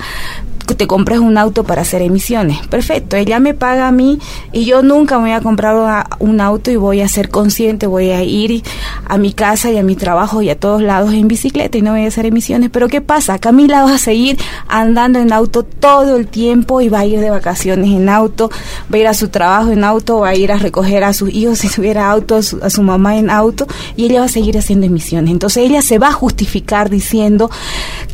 te 0.74 0.86
compres 0.86 1.18
un 1.18 1.38
auto 1.38 1.64
para 1.64 1.82
hacer 1.82 2.02
emisiones. 2.02 2.66
Perfecto, 2.68 3.16
ella 3.16 3.40
me 3.40 3.54
paga 3.54 3.88
a 3.88 3.92
mí 3.92 4.18
y 4.52 4.64
yo 4.64 4.82
nunca 4.82 5.18
voy 5.18 5.32
a 5.32 5.40
comprar 5.40 6.06
un 6.18 6.40
auto 6.40 6.70
y 6.70 6.76
voy 6.76 7.00
a 7.00 7.08
ser 7.08 7.28
consciente, 7.28 7.86
voy 7.86 8.10
a 8.10 8.22
ir 8.22 8.62
a 9.06 9.18
mi 9.18 9.32
casa 9.32 9.70
y 9.70 9.78
a 9.78 9.82
mi 9.82 9.96
trabajo 9.96 10.42
y 10.42 10.50
a 10.50 10.58
todos 10.58 10.82
lados 10.82 11.12
en 11.12 11.28
bicicleta 11.28 11.78
y 11.78 11.82
no 11.82 11.92
voy 11.92 12.04
a 12.04 12.08
hacer 12.08 12.26
emisiones. 12.26 12.70
Pero 12.70 12.88
¿qué 12.88 13.00
pasa? 13.00 13.38
Camila 13.38 13.84
va 13.84 13.94
a 13.94 13.98
seguir 13.98 14.38
andando 14.68 15.18
en 15.18 15.32
auto 15.32 15.62
todo 15.62 16.16
el 16.16 16.26
tiempo 16.26 16.80
y 16.80 16.88
va 16.88 17.00
a 17.00 17.06
ir 17.06 17.20
de 17.20 17.30
vacaciones 17.30 17.90
en 17.90 18.08
auto, 18.08 18.50
va 18.92 18.96
a 18.96 18.98
ir 18.98 19.06
a 19.08 19.14
su 19.14 19.28
trabajo 19.28 19.70
en 19.70 19.84
auto, 19.84 20.20
va 20.20 20.30
a 20.30 20.34
ir 20.34 20.52
a 20.52 20.56
recoger 20.56 21.04
a 21.04 21.12
sus 21.12 21.32
hijos 21.32 21.58
si 21.60 21.68
tuviera 21.68 22.10
auto, 22.10 22.36
a 22.36 22.42
su, 22.42 22.58
a 22.62 22.70
su 22.70 22.82
mamá 22.82 23.16
en 23.16 23.30
auto 23.30 23.66
y 23.96 24.06
ella 24.06 24.20
va 24.20 24.26
a 24.26 24.28
seguir 24.28 24.56
haciendo 24.58 24.86
emisiones. 24.86 25.30
Entonces 25.30 25.64
ella 25.64 25.82
se 25.82 25.98
va 25.98 26.08
a 26.08 26.12
justificar 26.12 26.90
diciendo 26.90 27.50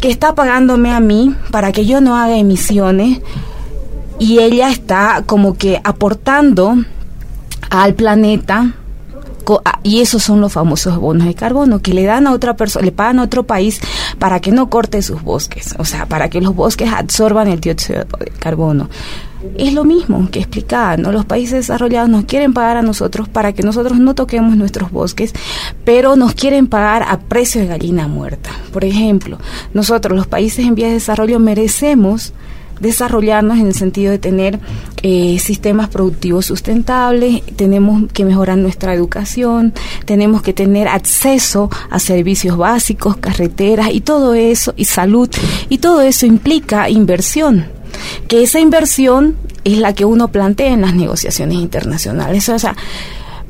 que 0.01 0.11
está 0.11 0.35
pagándome 0.35 0.93
a 0.93 1.01
mí 1.01 1.35
para 1.51 1.73
que 1.73 1.87
yo 1.87 2.01
no 2.01 2.17
haga 2.17 2.37
emisiones 2.37 2.46
emisiones 2.47 3.21
y 4.19 4.38
ella 4.38 4.71
está 4.71 5.25
como 5.26 5.55
que 5.55 5.81
aportando 5.85 6.76
al 7.69 7.95
planeta 7.95 8.75
y 9.83 10.00
esos 10.00 10.23
son 10.23 10.41
los 10.41 10.53
famosos 10.53 10.99
bonos 10.99 11.26
de 11.26 11.35
carbono 11.35 11.81
que 11.81 11.95
le 11.95 12.05
dan 12.05 12.26
a 12.26 12.33
otra 12.33 12.57
persona, 12.57 12.85
le 12.85 12.93
pagan 12.93 13.21
a 13.21 13.23
otro 13.23 13.45
país 13.45 13.81
para 14.19 14.41
que 14.41 14.50
no 14.50 14.69
corte 14.69 15.03
sus 15.03 15.23
bosques, 15.23 15.75
o 15.79 15.85
sea, 15.85 16.07
para 16.07 16.29
que 16.29 16.41
los 16.41 16.55
bosques 16.55 16.93
absorban 16.93 17.49
el 17.49 17.61
dióxido 17.61 18.05
de 18.19 18.31
carbono. 18.38 18.88
Es 19.57 19.73
lo 19.73 19.85
mismo 19.85 20.29
que 20.31 20.41
explicaba, 20.41 20.97
¿no? 20.97 21.12
Los 21.12 21.25
países 21.25 21.53
desarrollados 21.53 22.09
nos 22.09 22.25
quieren 22.25 22.53
pagar 22.53 22.76
a 22.76 22.83
nosotros 22.83 23.29
para 23.29 23.53
que 23.53 23.62
nosotros 23.62 23.99
no 23.99 24.15
toquemos 24.15 24.57
nuestros 24.57 24.91
bosques, 24.91 25.33
pero 25.85 26.17
nos 26.17 26.35
quieren 26.35 26.67
pagar 26.67 27.05
a 27.05 27.19
precio 27.19 27.61
de 27.61 27.67
gallina 27.67 28.09
muerta. 28.09 28.50
Por 28.73 28.85
ejemplo, 28.85 29.38
nosotros, 29.75 30.17
los 30.17 30.26
países 30.26 30.67
en 30.67 30.75
vías 30.75 30.91
de 30.91 30.95
desarrollo, 30.95 31.38
merecemos 31.38 32.33
desarrollarnos 32.81 33.59
en 33.59 33.69
el 33.69 33.75
sentido 33.75 34.12
de 34.12 34.19
tener 34.19 34.61
eh, 35.03 35.38
sistemas 35.41 35.88
productivos 35.88 36.47
sustentables, 36.47 37.43
tenemos 37.57 38.11
que 38.12 38.25
mejorar 38.25 38.59
nuestra 38.59 38.95
educación, 38.95 39.73
tenemos 40.05 40.43
que 40.43 40.53
tener 40.53 40.88
acceso 40.88 41.71
a 41.91 41.99
servicios 41.99 42.57
básicos, 42.57 43.17
carreteras 43.17 43.88
y 43.93 44.00
todo 44.00 44.35
eso, 44.35 44.75
y 44.76 44.85
salud, 44.85 45.31
y 45.69 45.79
todo 45.79 46.03
eso 46.03 46.26
implica 46.26 46.91
inversión, 46.91 47.67
que 48.28 48.42
esa 48.42 48.61
inversión 48.61 49.37
es 49.64 49.78
la 49.78 49.95
que 49.95 50.04
uno 50.04 50.28
plantea 50.28 50.73
en 50.73 50.83
las 50.83 50.95
negociaciones 50.95 51.59
internacionales. 51.59 52.49
O 52.49 52.59
sea, 52.59 52.76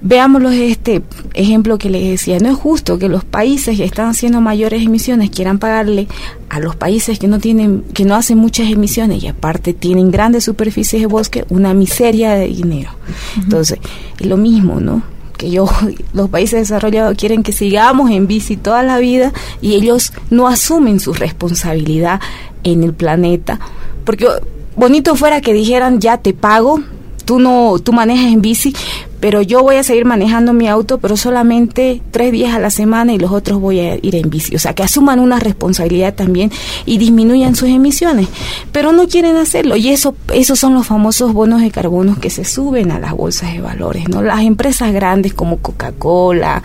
Veámoslo 0.02 0.50
este 0.50 1.02
ejemplo 1.32 1.78
que 1.78 1.88
les 1.88 2.04
decía, 2.04 2.38
no 2.38 2.50
es 2.50 2.56
justo 2.56 2.98
que 2.98 3.08
los 3.08 3.24
países 3.24 3.78
que 3.78 3.84
están 3.84 4.10
haciendo 4.10 4.42
mayores 4.42 4.82
emisiones 4.82 5.30
quieran 5.30 5.58
pagarle 5.58 6.06
a 6.50 6.60
los 6.60 6.76
países 6.76 7.18
que 7.18 7.28
no 7.28 7.38
tienen 7.38 7.82
que 7.94 8.04
no 8.04 8.14
hacen 8.14 8.36
muchas 8.36 8.70
emisiones 8.70 9.22
y 9.22 9.26
aparte 9.26 9.72
tienen 9.72 10.10
grandes 10.10 10.44
superficies 10.44 11.00
de 11.00 11.06
bosque 11.06 11.44
una 11.48 11.72
miseria 11.72 12.34
de 12.34 12.46
dinero. 12.46 12.90
Entonces, 13.36 13.78
es 14.20 14.26
lo 14.26 14.36
mismo, 14.36 14.80
¿no? 14.80 15.02
que 15.36 15.50
yo, 15.50 15.68
los 16.12 16.28
países 16.28 16.60
desarrollados 16.60 17.16
quieren 17.16 17.42
que 17.42 17.52
sigamos 17.52 18.10
en 18.10 18.26
bici 18.26 18.56
toda 18.56 18.82
la 18.82 18.98
vida 18.98 19.32
y 19.62 19.74
ellos 19.74 20.12
no 20.30 20.46
asumen 20.46 21.00
su 21.00 21.14
responsabilidad 21.14 22.20
en 22.64 22.82
el 22.82 22.92
planeta. 22.92 23.60
Porque 24.04 24.28
bonito 24.76 25.16
fuera 25.16 25.40
que 25.40 25.52
dijeran, 25.52 26.00
ya 26.00 26.18
te 26.18 26.32
pago, 26.32 26.80
tú 27.26 27.40
no, 27.40 27.78
tú 27.80 27.92
manejas 27.92 28.32
en 28.32 28.40
bici, 28.40 28.72
pero 29.20 29.42
yo 29.42 29.62
voy 29.62 29.76
a 29.76 29.82
seguir 29.82 30.04
manejando 30.04 30.52
mi 30.52 30.68
auto, 30.68 30.98
pero 30.98 31.16
solamente 31.16 32.00
tres 32.12 32.32
días 32.32 32.54
a 32.54 32.60
la 32.60 32.70
semana 32.70 33.12
y 33.12 33.18
los 33.18 33.32
otros 33.32 33.60
voy 33.60 33.80
a 33.80 33.96
ir 33.96 34.14
en 34.14 34.30
bici. 34.30 34.54
O 34.54 34.58
sea, 34.58 34.74
que 34.74 34.84
asuman 34.84 35.18
una 35.18 35.40
responsabilidad 35.40 36.14
también 36.14 36.52
y 36.84 36.98
disminuyan 36.98 37.56
sus 37.56 37.68
emisiones. 37.68 38.28
Pero 38.72 38.92
no 38.92 39.08
quieren 39.08 39.36
hacerlo 39.36 39.76
y 39.76 39.88
eso, 39.88 40.14
esos 40.32 40.58
son 40.58 40.74
los 40.74 40.86
famosos 40.86 41.32
bonos 41.32 41.60
de 41.60 41.70
carbono 41.70 42.18
que 42.20 42.30
se 42.30 42.44
suben 42.44 42.92
a 42.92 43.00
las 43.00 43.12
bolsas 43.12 43.52
de 43.52 43.60
valores, 43.60 44.08
¿no? 44.08 44.22
Las 44.22 44.42
empresas 44.42 44.92
grandes 44.92 45.34
como 45.34 45.58
Coca-Cola 45.58 46.62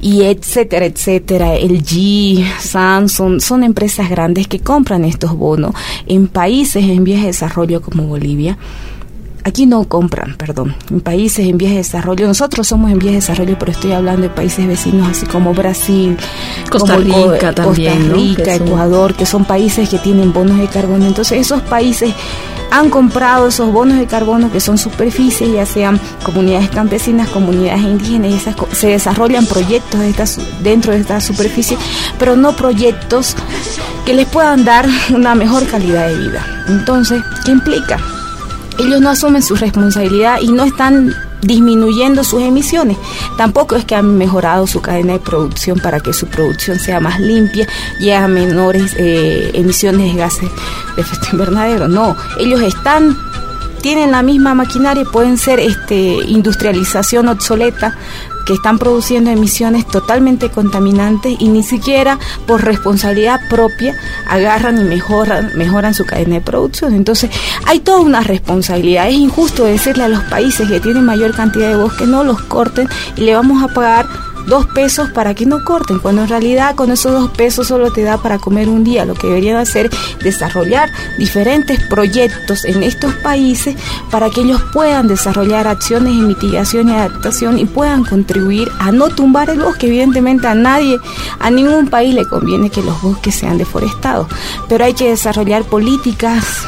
y 0.00 0.22
etcétera, 0.22 0.86
etcétera, 0.86 1.54
LG, 1.54 2.44
Samsung, 2.60 3.40
son 3.40 3.62
empresas 3.62 4.10
grandes 4.10 4.48
que 4.48 4.58
compran 4.58 5.04
estos 5.04 5.36
bonos 5.36 5.74
en 6.06 6.26
países 6.26 6.82
en 6.84 7.04
vías 7.04 7.20
de 7.20 7.28
desarrollo 7.28 7.80
como 7.80 8.04
Bolivia 8.04 8.58
aquí 9.44 9.66
no 9.66 9.84
compran, 9.84 10.34
perdón, 10.36 10.74
en 10.90 11.00
países 11.00 11.46
en 11.46 11.58
vías 11.58 11.72
de 11.72 11.78
desarrollo. 11.78 12.26
Nosotros 12.26 12.66
somos 12.66 12.90
en 12.90 12.98
vías 12.98 13.12
de 13.12 13.20
desarrollo, 13.20 13.56
pero 13.58 13.72
estoy 13.72 13.92
hablando 13.92 14.22
de 14.22 14.30
países 14.30 14.66
vecinos 14.66 15.08
así 15.08 15.26
como 15.26 15.52
Brasil, 15.54 16.16
Costa 16.70 16.96
Rica 16.96 17.54
también, 17.54 18.08
Costa 18.08 18.14
Rica, 18.14 18.54
Ecuador, 18.54 19.14
que 19.14 19.26
son 19.26 19.44
países 19.44 19.88
que 19.88 19.98
tienen 19.98 20.32
bonos 20.32 20.58
de 20.58 20.66
carbono. 20.66 21.06
Entonces 21.06 21.38
esos 21.38 21.60
países 21.62 22.12
han 22.70 22.90
comprado 22.90 23.48
esos 23.48 23.70
bonos 23.70 23.98
de 23.98 24.06
carbono 24.06 24.50
que 24.50 24.60
son 24.60 24.78
superficies, 24.78 25.52
ya 25.52 25.66
sean 25.66 26.00
comunidades 26.24 26.70
campesinas, 26.70 27.28
comunidades 27.28 27.82
indígenas, 27.82 28.32
y 28.32 28.34
esas, 28.34 28.56
se 28.72 28.88
desarrollan 28.88 29.46
proyectos 29.46 30.00
de 30.00 30.14
dentro 30.62 30.92
de 30.92 31.00
esta 31.00 31.20
superficie, 31.20 31.76
pero 32.18 32.34
no 32.34 32.56
proyectos 32.56 33.36
que 34.06 34.14
les 34.14 34.26
puedan 34.26 34.64
dar 34.64 34.88
una 35.14 35.34
mejor 35.34 35.66
calidad 35.66 36.08
de 36.08 36.16
vida. 36.16 36.64
Entonces, 36.68 37.22
¿qué 37.44 37.52
implica? 37.52 37.98
Ellos 38.78 39.00
no 39.00 39.10
asumen 39.10 39.42
su 39.42 39.56
responsabilidad 39.56 40.38
y 40.40 40.48
no 40.48 40.64
están 40.64 41.14
disminuyendo 41.42 42.24
sus 42.24 42.42
emisiones. 42.42 42.96
Tampoco 43.36 43.76
es 43.76 43.84
que 43.84 43.94
han 43.94 44.16
mejorado 44.16 44.66
su 44.66 44.80
cadena 44.80 45.14
de 45.14 45.18
producción 45.20 45.78
para 45.78 46.00
que 46.00 46.12
su 46.12 46.26
producción 46.26 46.78
sea 46.78 47.00
más 47.00 47.20
limpia 47.20 47.68
y 48.00 48.10
haya 48.10 48.26
menores 48.28 48.94
eh, 48.96 49.50
emisiones 49.54 50.12
de 50.12 50.18
gases 50.18 50.50
de 50.96 51.02
efecto 51.02 51.28
invernadero. 51.32 51.88
No, 51.88 52.16
ellos 52.38 52.60
están 52.60 53.16
tienen 53.80 54.12
la 54.12 54.22
misma 54.22 54.54
maquinaria 54.54 55.04
pueden 55.04 55.36
ser 55.36 55.60
este 55.60 56.16
industrialización 56.26 57.28
obsoleta 57.28 57.94
que 58.46 58.54
están 58.54 58.78
produciendo 58.78 59.30
emisiones 59.30 59.86
totalmente 59.86 60.50
contaminantes 60.50 61.36
y 61.38 61.48
ni 61.48 61.62
siquiera 61.62 62.18
por 62.46 62.64
responsabilidad 62.64 63.40
propia 63.48 63.96
agarran 64.28 64.78
y 64.78 64.84
mejoran, 64.84 65.52
mejoran 65.56 65.94
su 65.94 66.04
cadena 66.04 66.36
de 66.36 66.40
producción. 66.40 66.94
Entonces, 66.94 67.30
hay 67.66 67.80
toda 67.80 68.00
una 68.00 68.20
responsabilidad. 68.20 69.08
Es 69.08 69.14
injusto 69.14 69.64
decirle 69.64 70.04
a 70.04 70.08
los 70.08 70.22
países 70.24 70.68
que 70.68 70.80
tienen 70.80 71.04
mayor 71.04 71.34
cantidad 71.34 71.68
de 71.68 71.76
bosque 71.76 72.06
no 72.06 72.24
los 72.24 72.42
corten 72.42 72.88
y 73.16 73.22
le 73.22 73.34
vamos 73.34 73.62
a 73.62 73.68
pagar 73.68 74.06
dos 74.46 74.66
pesos 74.66 75.10
para 75.10 75.34
que 75.34 75.46
no 75.46 75.64
corten, 75.64 75.98
cuando 75.98 76.22
en 76.22 76.28
realidad 76.28 76.74
con 76.74 76.90
esos 76.90 77.12
dos 77.12 77.30
pesos 77.30 77.68
solo 77.68 77.92
te 77.92 78.02
da 78.02 78.18
para 78.18 78.38
comer 78.38 78.68
un 78.68 78.84
día. 78.84 79.04
Lo 79.04 79.14
que 79.14 79.26
deberían 79.26 79.56
hacer 79.56 79.86
es 79.86 80.24
desarrollar 80.24 80.90
diferentes 81.18 81.80
proyectos 81.88 82.64
en 82.64 82.82
estos 82.82 83.14
países 83.16 83.76
para 84.10 84.30
que 84.30 84.42
ellos 84.42 84.62
puedan 84.72 85.08
desarrollar 85.08 85.66
acciones 85.66 86.16
de 86.16 86.22
mitigación 86.22 86.88
y 86.88 86.92
adaptación 86.92 87.58
y 87.58 87.64
puedan 87.64 88.04
contribuir 88.04 88.68
a 88.78 88.92
no 88.92 89.08
tumbar 89.08 89.50
el 89.50 89.60
bosque. 89.60 89.86
Evidentemente 89.86 90.46
a 90.46 90.54
nadie, 90.54 90.98
a 91.38 91.50
ningún 91.50 91.88
país 91.88 92.14
le 92.14 92.26
conviene 92.26 92.70
que 92.70 92.82
los 92.82 93.00
bosques 93.02 93.34
sean 93.34 93.58
deforestados, 93.58 94.26
pero 94.68 94.84
hay 94.84 94.94
que 94.94 95.10
desarrollar 95.10 95.64
políticas 95.64 96.66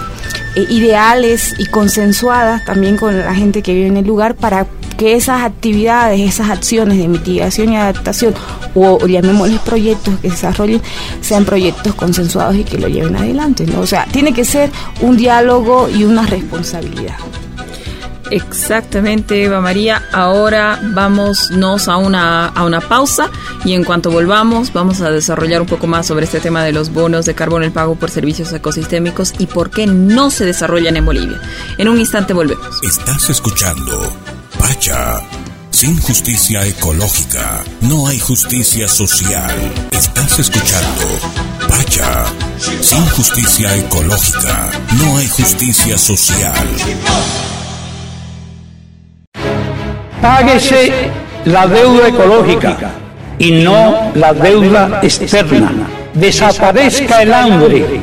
eh, 0.56 0.66
ideales 0.70 1.54
y 1.58 1.66
consensuadas 1.66 2.64
también 2.64 2.96
con 2.96 3.18
la 3.18 3.34
gente 3.34 3.62
que 3.62 3.74
vive 3.74 3.88
en 3.88 3.96
el 3.98 4.06
lugar 4.06 4.36
para 4.36 4.66
que 4.96 5.14
esas 5.14 5.42
actividades, 5.42 6.20
esas 6.20 6.50
acciones 6.50 6.98
de 6.98 7.08
mitigación 7.08 7.72
y 7.72 7.76
adaptación, 7.76 8.34
o, 8.74 9.06
llamémosles 9.06 9.60
proyectos 9.60 10.18
que 10.20 10.30
desarrollen, 10.30 10.82
sean 11.20 11.44
proyectos 11.44 11.94
consensuados 11.94 12.56
y 12.56 12.64
que 12.64 12.78
lo 12.78 12.88
lleven 12.88 13.16
adelante. 13.16 13.66
¿no? 13.66 13.80
O 13.80 13.86
sea, 13.86 14.06
tiene 14.06 14.32
que 14.32 14.44
ser 14.44 14.70
un 15.00 15.16
diálogo 15.16 15.88
y 15.88 16.04
una 16.04 16.26
responsabilidad. 16.26 17.16
Exactamente, 18.30 19.44
Eva 19.44 19.60
María. 19.60 20.02
Ahora 20.12 20.80
vámonos 20.82 21.88
a 21.88 21.96
una, 21.96 22.46
a 22.46 22.64
una 22.64 22.80
pausa 22.80 23.30
y 23.64 23.74
en 23.74 23.84
cuanto 23.84 24.10
volvamos 24.10 24.72
vamos 24.72 25.00
a 25.00 25.10
desarrollar 25.10 25.60
un 25.60 25.68
poco 25.68 25.86
más 25.86 26.06
sobre 26.06 26.24
este 26.24 26.40
tema 26.40 26.64
de 26.64 26.72
los 26.72 26.92
bonos 26.92 27.24
de 27.24 27.34
carbono, 27.34 27.64
el 27.64 27.72
pago 27.72 27.94
por 27.94 28.10
servicios 28.10 28.52
ecosistémicos 28.52 29.34
y 29.38 29.46
por 29.46 29.70
qué 29.70 29.86
no 29.86 30.30
se 30.30 30.44
desarrollan 30.44 30.96
en 30.96 31.06
Bolivia. 31.06 31.40
En 31.78 31.88
un 31.88 31.98
instante 31.98 32.32
volvemos. 32.32 32.80
Estás 32.82 33.30
escuchando 33.30 34.12
Pacha. 34.76 35.22
Sin 35.70 35.98
justicia 36.02 36.66
ecológica, 36.66 37.64
no 37.80 38.08
hay 38.08 38.18
justicia 38.18 38.86
social. 38.86 39.56
Estás 39.90 40.38
escuchando 40.38 41.02
Pacha. 41.66 42.26
Sin 42.82 43.06
justicia 43.06 43.74
ecológica, 43.74 44.68
no 44.98 45.16
hay 45.16 45.28
justicia 45.28 45.96
social. 45.96 46.66
Páguese 50.20 51.10
la 51.46 51.66
deuda 51.66 52.08
ecológica 52.08 52.76
y 53.38 53.52
no 53.52 54.12
la 54.14 54.34
deuda 54.34 55.00
externa. 55.02 55.72
Desaparezca 56.12 57.22
el 57.22 57.32
hambre 57.32 58.00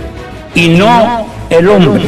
y 0.56 0.70
no 0.70 1.28
el 1.52 1.70
hombre. 1.70 2.06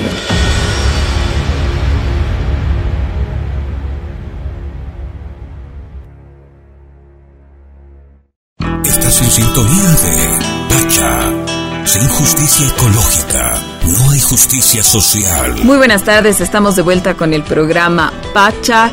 Social. 14.62 15.56
Muy 15.64 15.78
buenas 15.78 16.04
tardes, 16.04 16.40
estamos 16.40 16.76
de 16.76 16.82
vuelta 16.82 17.16
con 17.16 17.34
el 17.34 17.44
programa 17.44 18.14
Pacha. 18.34 18.92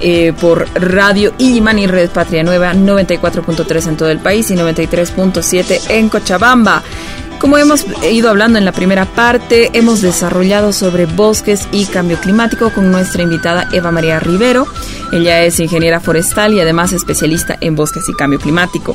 Eh, 0.00 0.32
por 0.38 0.66
Radio 0.74 1.32
Illimani 1.38 1.84
y 1.84 1.86
Red 1.86 2.10
Patria 2.10 2.42
Nueva 2.42 2.74
94.3 2.74 3.88
en 3.88 3.96
todo 3.96 4.10
el 4.10 4.18
país 4.18 4.50
y 4.50 4.54
93.7 4.54 5.82
en 5.88 6.08
Cochabamba. 6.08 6.82
Como 7.38 7.56
hemos 7.58 7.86
ido 8.10 8.28
hablando 8.28 8.58
en 8.58 8.64
la 8.64 8.72
primera 8.72 9.06
parte, 9.06 9.70
hemos 9.72 10.02
desarrollado 10.02 10.72
sobre 10.72 11.06
bosques 11.06 11.68
y 11.72 11.86
cambio 11.86 12.18
climático 12.18 12.70
con 12.70 12.90
nuestra 12.90 13.22
invitada 13.22 13.68
Eva 13.72 13.92
María 13.92 14.18
Rivero. 14.18 14.66
Ella 15.12 15.42
es 15.42 15.60
ingeniera 15.60 16.00
forestal 16.00 16.54
y 16.54 16.60
además 16.60 16.92
especialista 16.92 17.56
en 17.60 17.76
bosques 17.76 18.08
y 18.08 18.14
cambio 18.14 18.40
climático. 18.40 18.94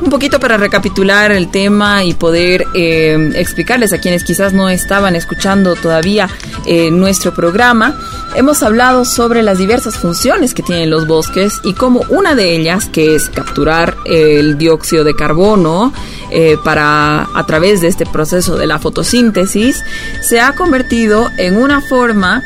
Un 0.00 0.10
poquito 0.10 0.38
para 0.38 0.56
recapitular 0.56 1.32
el 1.32 1.50
tema 1.50 2.04
y 2.04 2.14
poder 2.14 2.66
eh, 2.74 3.32
explicarles 3.34 3.92
a 3.92 3.98
quienes 3.98 4.22
quizás 4.24 4.52
no 4.52 4.68
estaban 4.68 5.16
escuchando 5.16 5.74
todavía 5.74 6.28
eh, 6.66 6.90
nuestro 6.90 7.34
programa, 7.34 7.98
hemos 8.36 8.62
hablado 8.62 9.04
sobre 9.04 9.42
las 9.42 9.58
diversas 9.58 9.96
funciones 9.96 10.54
que 10.54 10.62
tienen 10.62 10.90
los 10.90 11.06
bosques 11.06 11.60
y 11.64 11.74
cómo 11.74 12.04
una 12.10 12.34
de 12.34 12.56
ellas, 12.56 12.86
que 12.86 13.16
es 13.16 13.28
capturar 13.28 13.96
el 14.04 14.56
dióxido 14.56 15.02
de 15.02 15.14
carbono 15.14 15.92
eh, 16.30 16.56
para 16.64 17.28
a 17.34 17.46
través 17.46 17.80
de 17.80 17.88
este 17.88 18.06
proceso 18.06 18.56
de 18.56 18.66
la 18.66 18.78
fotosíntesis, 18.78 19.82
se 20.22 20.40
ha 20.40 20.54
convertido 20.54 21.28
en 21.38 21.56
una 21.56 21.80
forma 21.80 22.42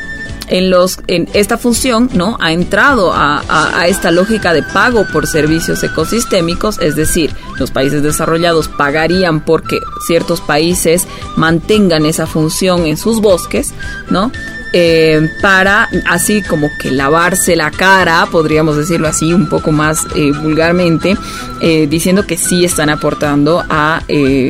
en 0.52 0.68
los 0.68 1.00
en 1.06 1.28
esta 1.32 1.56
función 1.56 2.10
no 2.12 2.36
ha 2.38 2.52
entrado 2.52 3.12
a, 3.14 3.42
a, 3.48 3.86
esta 3.86 4.10
lógica 4.10 4.52
de 4.52 4.62
pago 4.62 5.06
por 5.10 5.26
servicios 5.26 5.82
ecosistémicos 5.82 6.78
es 6.78 6.94
decir 6.94 7.34
los 7.58 7.70
países 7.70 8.02
desarrollados 8.02 8.68
pagarían 8.68 9.40
porque 9.40 9.78
ciertos 10.06 10.42
países 10.42 11.08
mantengan 11.36 12.04
esa 12.04 12.26
función 12.26 12.86
en 12.86 12.98
sus 12.98 13.22
bosques 13.22 13.72
no 14.10 14.30
eh, 14.72 15.28
para 15.40 15.88
así 16.06 16.42
como 16.42 16.70
que 16.78 16.90
lavarse 16.90 17.56
la 17.56 17.70
cara, 17.70 18.26
podríamos 18.30 18.76
decirlo 18.76 19.08
así 19.08 19.32
un 19.32 19.48
poco 19.48 19.72
más 19.72 20.06
eh, 20.14 20.32
vulgarmente, 20.42 21.16
eh, 21.60 21.86
diciendo 21.86 22.26
que 22.26 22.36
sí 22.36 22.64
están 22.64 22.90
aportando 22.90 23.62
a 23.68 24.02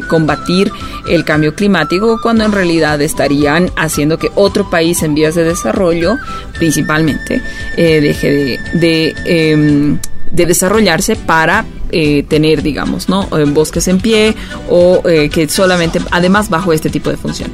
combatir 0.09 0.73
el 1.09 1.25
cambio 1.25 1.55
climático 1.55 2.21
cuando 2.23 2.45
en 2.45 2.53
realidad 2.53 3.01
estarían 3.01 3.71
haciendo 3.77 4.19
que 4.19 4.31
otro 4.35 4.71
país 4.71 5.03
en 5.03 5.15
vías 5.15 5.35
de 5.35 5.45
desarrollo, 5.45 6.17
principalmente, 6.59 7.43
deje 7.77 8.31
de, 8.31 8.61
de 8.75 9.15
em, 9.25 9.99
de 10.33 10.47
desarrollarse 10.47 11.15
para 11.15 11.65
eh, 11.93 12.25
tener, 12.25 12.63
digamos, 12.63 13.09
¿no? 13.09 13.29
bosques 13.49 13.87
en 13.89 14.01
pie 14.01 14.35
o 14.69 15.03
eh, 15.07 15.29
que 15.29 15.49
solamente, 15.49 16.01
además, 16.11 16.49
bajo 16.49 16.73
este 16.73 16.91
tipo 16.91 17.11
de 17.11 17.17
función. 17.17 17.51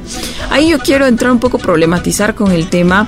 Ahí 0.49 0.69
yo 0.69 0.79
quiero 0.79 1.05
entrar 1.07 1.31
un 1.31 1.39
poco 1.39 1.57
problematizar 1.57 2.35
con 2.35 2.51
el 2.51 2.69
tema 2.69 3.07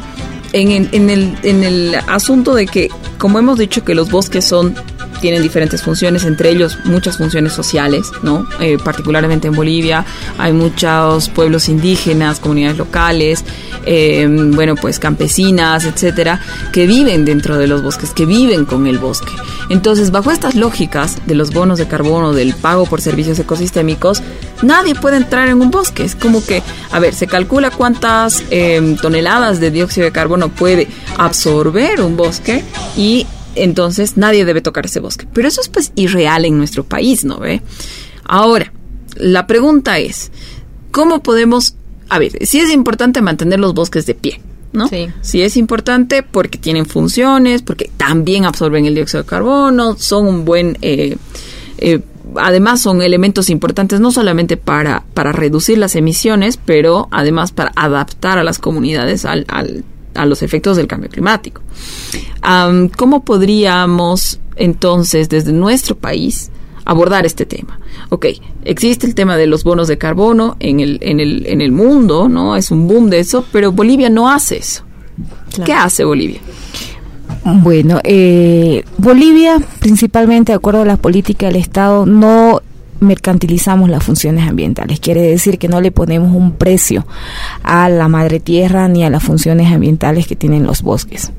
en, 0.54 0.90
en, 0.92 1.10
el, 1.10 1.38
en 1.44 1.64
el 1.64 1.96
asunto 2.08 2.54
de 2.54 2.68
que, 2.68 2.90
como 3.18 3.40
hemos 3.40 3.58
dicho 3.58 3.84
que 3.84 3.96
los 3.96 4.12
bosques 4.12 4.46
son 4.46 4.76
tienen 5.22 5.42
diferentes 5.42 5.82
funciones, 5.82 6.26
entre 6.26 6.50
ellos 6.50 6.80
muchas 6.84 7.18
funciones 7.18 7.54
sociales, 7.54 8.12
¿no? 8.24 8.46
Eh, 8.60 8.78
particularmente 8.84 9.48
en 9.48 9.56
Bolivia 9.56 10.04
hay 10.38 10.52
muchos 10.52 11.30
pueblos 11.30 11.70
indígenas, 11.70 12.40
comunidades 12.40 12.78
locales, 12.78 13.46
eh, 13.86 14.28
bueno, 14.54 14.76
pues 14.76 15.00
campesinas, 15.00 15.86
etcétera, 15.86 16.42
que 16.74 16.88
viven 16.88 17.24
dentro 17.24 17.58
de 17.58 17.68
los 17.68 17.82
bosques, 17.82 18.12
que 18.12 18.26
viven 18.26 18.66
con 18.66 18.88
el 18.88 18.98
bosque. 18.98 19.32
Entonces, 19.70 20.12
bajo 20.12 20.32
estas 20.32 20.56
lógicas 20.56 21.18
de 21.26 21.36
los 21.36 21.52
bonos 21.52 21.78
de 21.78 21.88
carbono, 21.88 22.34
del 22.34 22.54
pago 22.54 22.86
por 22.86 23.00
servicios 23.02 23.40
ecosistémicos, 23.40 24.22
nadie 24.62 24.96
puede 24.96 25.18
entrar 25.18 25.48
en 25.48 25.62
un 25.62 25.72
bosque. 25.72 26.04
Es 26.04 26.16
como 26.16 26.44
que, 26.44 26.62
a 26.92 27.00
ver, 27.00 27.14
se 27.14 27.28
calcula 27.28 27.72
cuántas 27.72 28.44
eh, 28.50 28.98
toneladas 29.02 29.60
de 29.60 29.72
dióxido 29.72 30.06
de 30.06 30.12
carbono 30.12 30.50
puede 30.50 30.88
absorber 31.18 32.02
un 32.02 32.18
bosque 32.18 32.64
y 32.98 33.26
entonces 33.56 34.18
nadie 34.18 34.46
debe 34.46 34.62
tocar 34.62 34.86
ese 34.86 35.00
bosque. 35.00 35.28
Pero 35.34 35.48
eso 35.48 35.62
es 35.62 35.70
pues 35.70 35.92
irreal 35.96 36.46
en 36.46 36.58
nuestro 36.58 36.84
país, 36.84 37.24
¿no 37.26 37.40
ve? 37.40 37.62
Ahora, 38.24 38.72
la 39.16 39.48
pregunta 39.48 40.00
es, 40.00 40.32
¿cómo 40.92 41.22
podemos... 41.22 41.76
A 42.10 42.20
ver, 42.20 42.46
si 42.46 42.60
es 42.60 42.72
importante 42.72 43.22
mantener 43.22 43.60
los 43.60 43.74
bosques 43.74 44.06
de 44.06 44.16
pie, 44.16 44.42
¿no? 44.74 44.88
Sí. 44.88 45.08
Sí 45.22 45.42
es 45.42 45.58
importante 45.58 46.24
porque 46.24 46.58
tienen 46.58 46.86
funciones, 46.86 47.62
porque 47.62 47.90
también 47.98 48.46
absorben 48.46 48.86
el 48.86 48.96
dióxido 48.96 49.24
de 49.24 49.30
carbono, 49.30 49.96
son 49.98 50.28
un 50.28 50.46
buen... 50.46 50.78
Eh, 50.82 51.18
eh, 51.78 52.02
además 52.36 52.82
son 52.82 53.02
elementos 53.02 53.50
importantes 53.50 54.00
no 54.00 54.12
solamente 54.12 54.56
para, 54.56 55.04
para 55.14 55.32
reducir 55.32 55.78
las 55.78 55.96
emisiones, 55.96 56.58
pero 56.58 57.08
además 57.12 57.52
para 57.52 57.72
adaptar 57.76 58.38
a 58.38 58.44
las 58.44 58.60
comunidades 58.60 59.26
al, 59.26 59.46
al 59.48 59.84
a 60.14 60.26
los 60.26 60.42
efectos 60.42 60.78
del 60.78 60.88
cambio 60.88 61.10
climático. 61.10 61.62
¿Cómo 62.98 63.24
podríamos 63.24 64.40
entonces 64.56 65.30
desde 65.30 65.54
nuestro 65.54 65.96
país 65.96 66.52
abordar 66.86 67.26
este 67.26 67.46
tema? 67.46 67.80
Ok, 68.10 68.26
existe 68.66 69.08
el 69.08 69.16
tema 69.16 69.38
de 69.38 69.48
los 69.48 69.64
bonos 69.64 69.88
de 69.88 69.98
carbono 69.98 70.58
en 70.60 70.80
el, 70.80 70.98
en 71.02 71.20
el, 71.20 71.46
en 71.46 71.62
el 71.62 71.72
mundo, 71.72 72.28
¿no? 72.28 72.56
Es 72.56 72.72
un 72.72 72.88
boom 72.88 73.10
de 73.10 73.20
eso, 73.20 73.46
pero 73.52 73.72
Bolivia 73.72 74.10
no 74.10 74.30
hace 74.30 74.58
eso. 74.58 74.84
¿Qué 75.66 75.74
hace 75.74 76.04
Bolivia? 76.04 76.40
Bueno, 77.44 78.00
eh, 78.04 78.84
Bolivia, 78.98 79.60
principalmente 79.80 80.52
de 80.52 80.58
acuerdo 80.58 80.82
a 80.82 80.86
la 80.86 80.98
política 80.98 81.48
del 81.48 81.56
Estado, 81.56 82.06
no 82.06 82.62
mercantilizamos 83.02 83.90
las 83.90 84.04
funciones 84.04 84.48
ambientales. 84.48 85.00
Quiere 85.00 85.22
decir 85.22 85.58
que 85.58 85.68
no 85.68 85.82
le 85.82 85.92
ponemos 85.92 86.34
un 86.34 86.54
precio 86.54 87.06
a 87.64 87.90
la 87.90 88.08
madre 88.08 88.40
tierra 88.40 88.88
ni 88.88 89.04
a 89.04 89.10
las 89.10 89.24
funciones 89.24 89.72
ambientales 89.72 90.28
que 90.28 90.36
tienen 90.36 90.64
los 90.64 90.82
bosques. 90.82 91.32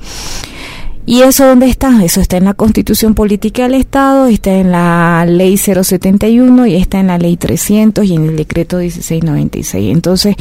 ¿Y 1.05 1.23
eso 1.23 1.47
dónde 1.47 1.67
está? 1.67 2.05
Eso 2.05 2.21
está 2.21 2.37
en 2.37 2.45
la 2.45 2.55
Constitución 2.55 3.15
Política 3.15 3.65
del 3.65 3.75
Estado, 3.75 4.27
está 4.27 4.53
en 4.53 4.71
la 4.71 5.25
Ley 5.27 5.57
071 5.57 6.67
y 6.67 6.77
está 6.77 7.01
en 7.01 7.09
la 7.09 7.19
Ley 7.19 7.37
300 7.37 8.05
y 8.05 8.15
en 8.15 8.29
el 8.29 8.37
Decreto 8.37 8.77
1696. 8.77 9.93
Entonces, 9.93 10.37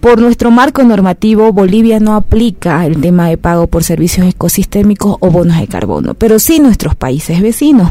por 0.00 0.20
nuestro 0.20 0.52
marco 0.52 0.84
normativo, 0.84 1.52
Bolivia 1.52 1.98
no 1.98 2.14
aplica 2.14 2.86
el 2.86 3.00
tema 3.00 3.28
de 3.28 3.38
pago 3.38 3.66
por 3.66 3.82
servicios 3.82 4.28
ecosistémicos 4.28 5.16
o 5.18 5.30
bonos 5.30 5.58
de 5.58 5.66
carbono, 5.66 6.14
pero 6.14 6.38
sí 6.38 6.60
nuestros 6.60 6.94
países 6.94 7.40
vecinos. 7.40 7.90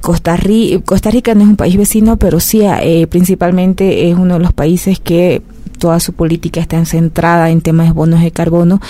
Costa, 0.00 0.36
Rica, 0.36 1.34
no 1.34 1.42
es 1.42 1.48
un 1.48 1.56
país 1.56 1.76
vecino, 1.76 2.16
pero 2.16 2.40
sí 2.40 2.62
eh, 2.62 3.06
principalmente 3.08 4.08
es 4.08 4.16
uno 4.16 4.34
de 4.34 4.40
los 4.40 4.52
países 4.52 5.00
que 5.00 5.42
toda 5.78 6.00
su 6.00 6.12
política 6.12 6.60
está 6.60 6.82
centrada 6.84 7.50
en 7.50 7.60
temas 7.60 7.86
de 7.86 7.92
bonos 7.92 8.22
de 8.22 8.30
carbono, 8.30 8.80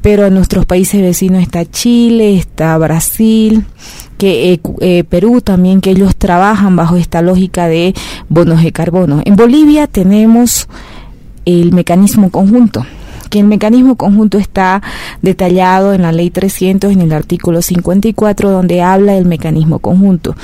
pero 0.00 0.26
en 0.26 0.34
nuestros 0.34 0.66
países 0.66 1.00
vecinos 1.00 1.42
está 1.42 1.64
Chile, 1.64 2.36
está 2.36 2.76
Brasil, 2.78 3.64
que 4.18 4.52
eh, 4.52 4.60
eh, 4.80 5.04
Perú 5.04 5.40
también, 5.40 5.80
que 5.80 5.90
ellos 5.90 6.16
trabajan 6.16 6.76
bajo 6.76 6.96
esta 6.96 7.22
lógica 7.22 7.68
de 7.68 7.94
bonos 8.28 8.62
de 8.62 8.72
carbono. 8.72 9.22
En 9.24 9.36
Bolivia 9.36 9.86
tenemos 9.86 10.68
el 11.44 11.72
mecanismo 11.72 12.30
conjunto 12.30 12.84
que 13.32 13.38
el 13.38 13.46
mecanismo 13.46 13.96
conjunto 13.96 14.36
está 14.36 14.82
detallado 15.22 15.94
en 15.94 16.02
la 16.02 16.12
ley 16.12 16.28
300 16.28 16.92
en 16.92 17.00
el 17.00 17.14
artículo 17.14 17.62
54 17.62 18.50
donde 18.50 18.82
habla 18.82 19.14
del 19.14 19.24
mecanismo 19.24 19.78
conjunto. 19.78 20.36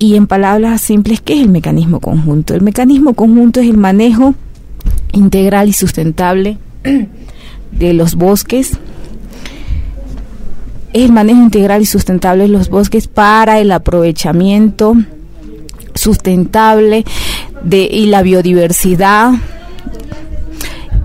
Y 0.00 0.16
en 0.16 0.26
palabras 0.26 0.80
simples, 0.80 1.20
¿qué 1.20 1.34
es 1.34 1.42
el 1.42 1.50
mecanismo 1.50 2.00
conjunto? 2.00 2.56
El 2.56 2.62
mecanismo 2.62 3.14
conjunto 3.14 3.60
es 3.60 3.70
el 3.70 3.76
manejo 3.76 4.34
integral 5.12 5.68
y 5.68 5.72
sustentable 5.72 6.58
de 7.70 7.92
los 7.92 8.16
bosques 8.16 8.72
es 10.92 11.04
el 11.04 11.12
manejo 11.12 11.42
integral 11.42 11.80
y 11.80 11.86
sustentable 11.86 12.42
de 12.42 12.48
los 12.48 12.70
bosques 12.70 13.06
para 13.06 13.60
el 13.60 13.70
aprovechamiento 13.70 14.96
sustentable 15.94 17.04
de, 17.62 17.88
y 17.88 18.06
la 18.06 18.22
biodiversidad 18.22 19.30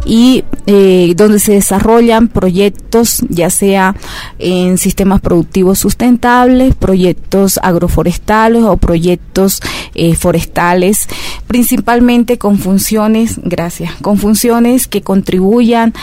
y 0.08 0.46
eh, 0.66 1.14
donde 1.16 1.40
se 1.40 1.54
desarrollan 1.54 2.30
proyectos 2.30 3.22
ya 3.30 3.50
sea 3.50 3.96
en 4.40 4.78
sistemas 4.78 5.22
productivos 5.22 5.80
sustentables, 5.80 6.76
proyectos 6.76 7.60
agroforestales 7.62 8.64
o 8.64 8.78
proyectos 8.78 9.62
eh, 9.94 10.16
forestales, 10.16 11.08
principalmente 11.48 12.38
con 12.38 12.58
funciones, 12.58 13.40
gracias, 13.44 13.94
con 14.02 14.18
funciones 14.18 14.88
que 14.88 15.02
contribuyan 15.02 15.94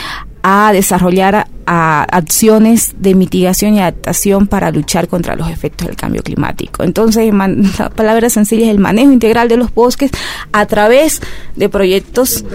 a 0.47 0.71
desarrollar 0.73 1.47
a 1.65 2.03
acciones 2.03 2.93
de 2.99 3.15
mitigación 3.15 3.73
y 3.73 3.79
adaptación 3.79 4.45
para 4.45 4.69
luchar 4.69 5.07
contra 5.07 5.35
los 5.35 5.49
efectos 5.49 5.87
del 5.87 5.95
cambio 5.95 6.21
climático. 6.21 6.83
Entonces, 6.83 7.33
la 7.79 7.89
palabra 7.89 8.29
sencilla 8.29 8.65
es 8.65 8.69
el 8.69 8.77
manejo 8.77 9.11
integral 9.11 9.47
de 9.47 9.57
los 9.57 9.73
bosques 9.73 10.11
a 10.51 10.67
través 10.67 11.19
de 11.55 11.67
proyectos 11.67 12.45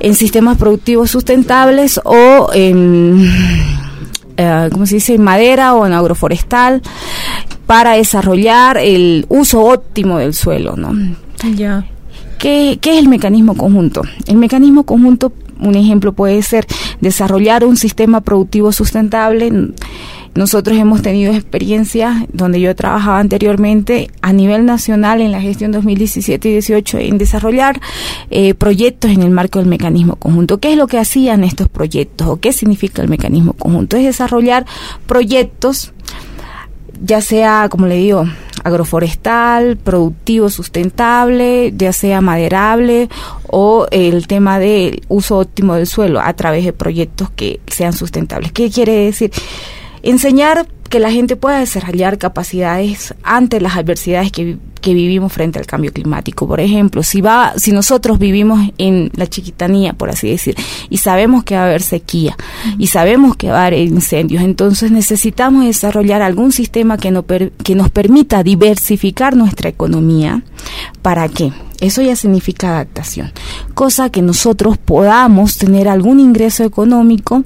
en 0.00 0.16
sistemas 0.16 0.58
productivos 0.58 1.12
sustentables 1.12 2.00
o 2.02 2.50
en, 2.52 3.30
eh, 4.36 4.68
¿cómo 4.72 4.84
se 4.84 4.96
dice?, 4.96 5.14
en 5.14 5.22
madera 5.22 5.74
o 5.74 5.86
en 5.86 5.92
agroforestal 5.92 6.82
para 7.66 7.92
desarrollar 7.92 8.76
el 8.78 9.24
uso 9.28 9.60
óptimo 9.60 10.18
del 10.18 10.34
suelo, 10.34 10.74
¿no? 10.74 10.92
Ya. 11.54 11.86
¿Qué, 12.40 12.76
¿Qué, 12.80 12.94
es 12.94 12.98
el 12.98 13.08
mecanismo 13.08 13.56
conjunto? 13.56 14.02
El 14.26 14.36
mecanismo 14.36 14.82
conjunto 14.82 15.32
un 15.60 15.74
ejemplo 15.74 16.12
puede 16.12 16.42
ser 16.42 16.66
desarrollar 17.00 17.64
un 17.64 17.76
sistema 17.76 18.20
productivo 18.20 18.72
sustentable. 18.72 19.72
Nosotros 20.34 20.76
hemos 20.76 21.00
tenido 21.00 21.32
experiencias 21.32 22.24
donde 22.32 22.60
yo 22.60 22.74
trabajaba 22.74 23.20
anteriormente 23.20 24.10
a 24.20 24.32
nivel 24.32 24.66
nacional 24.66 25.20
en 25.20 25.30
la 25.30 25.40
gestión 25.40 25.70
2017 25.70 26.48
y 26.48 26.52
18 26.52 26.98
en 26.98 27.18
desarrollar 27.18 27.80
eh, 28.30 28.54
proyectos 28.54 29.12
en 29.12 29.22
el 29.22 29.30
marco 29.30 29.60
del 29.60 29.68
mecanismo 29.68 30.16
conjunto. 30.16 30.58
¿Qué 30.58 30.72
es 30.72 30.76
lo 30.76 30.88
que 30.88 30.98
hacían 30.98 31.44
estos 31.44 31.68
proyectos 31.68 32.26
o 32.26 32.40
qué 32.40 32.52
significa 32.52 33.00
el 33.00 33.08
mecanismo 33.08 33.52
conjunto? 33.52 33.96
Es 33.96 34.04
desarrollar 34.04 34.66
proyectos 35.06 35.92
ya 37.02 37.20
sea, 37.20 37.68
como 37.70 37.86
le 37.86 37.96
digo, 37.96 38.24
agroforestal, 38.64 39.76
productivo, 39.76 40.50
sustentable, 40.50 41.72
ya 41.76 41.92
sea 41.92 42.20
maderable 42.20 43.08
o 43.46 43.86
el 43.90 44.26
tema 44.26 44.58
del 44.58 45.02
uso 45.08 45.38
óptimo 45.38 45.74
del 45.74 45.86
suelo 45.86 46.20
a 46.20 46.32
través 46.32 46.64
de 46.64 46.72
proyectos 46.72 47.30
que 47.30 47.60
sean 47.66 47.92
sustentables. 47.92 48.52
¿Qué 48.52 48.70
quiere 48.70 48.92
decir? 48.92 49.30
Enseñar 50.04 50.66
que 50.90 51.00
la 51.00 51.10
gente 51.10 51.34
pueda 51.34 51.60
desarrollar 51.60 52.18
capacidades 52.18 53.14
ante 53.22 53.58
las 53.58 53.76
adversidades 53.76 54.30
que, 54.30 54.58
vivimos 54.82 55.32
frente 55.32 55.58
al 55.58 55.64
cambio 55.64 55.94
climático. 55.94 56.46
Por 56.46 56.60
ejemplo, 56.60 57.02
si 57.02 57.22
va, 57.22 57.54
si 57.56 57.72
nosotros 57.72 58.18
vivimos 58.18 58.60
en 58.76 59.10
la 59.16 59.26
chiquitanía, 59.26 59.94
por 59.94 60.10
así 60.10 60.28
decir, 60.28 60.54
y 60.90 60.98
sabemos 60.98 61.42
que 61.42 61.54
va 61.54 61.62
a 61.62 61.64
haber 61.64 61.80
sequía 61.80 62.36
y 62.76 62.88
sabemos 62.88 63.34
que 63.34 63.48
va 63.48 63.62
a 63.62 63.66
haber 63.66 63.80
incendios, 63.80 64.42
entonces 64.42 64.90
necesitamos 64.90 65.64
desarrollar 65.64 66.20
algún 66.20 66.52
sistema 66.52 66.98
que, 66.98 67.10
no 67.10 67.24
que 67.24 67.74
nos 67.74 67.88
permita 67.88 68.42
diversificar 68.42 69.34
nuestra 69.36 69.70
economía. 69.70 70.42
¿Para 71.00 71.30
qué? 71.30 71.50
Eso 71.80 72.02
ya 72.02 72.14
significa 72.14 72.68
adaptación. 72.74 73.32
Cosa 73.72 74.10
que 74.10 74.20
nosotros 74.20 74.76
podamos 74.76 75.56
tener 75.56 75.88
algún 75.88 76.20
ingreso 76.20 76.62
económico 76.62 77.42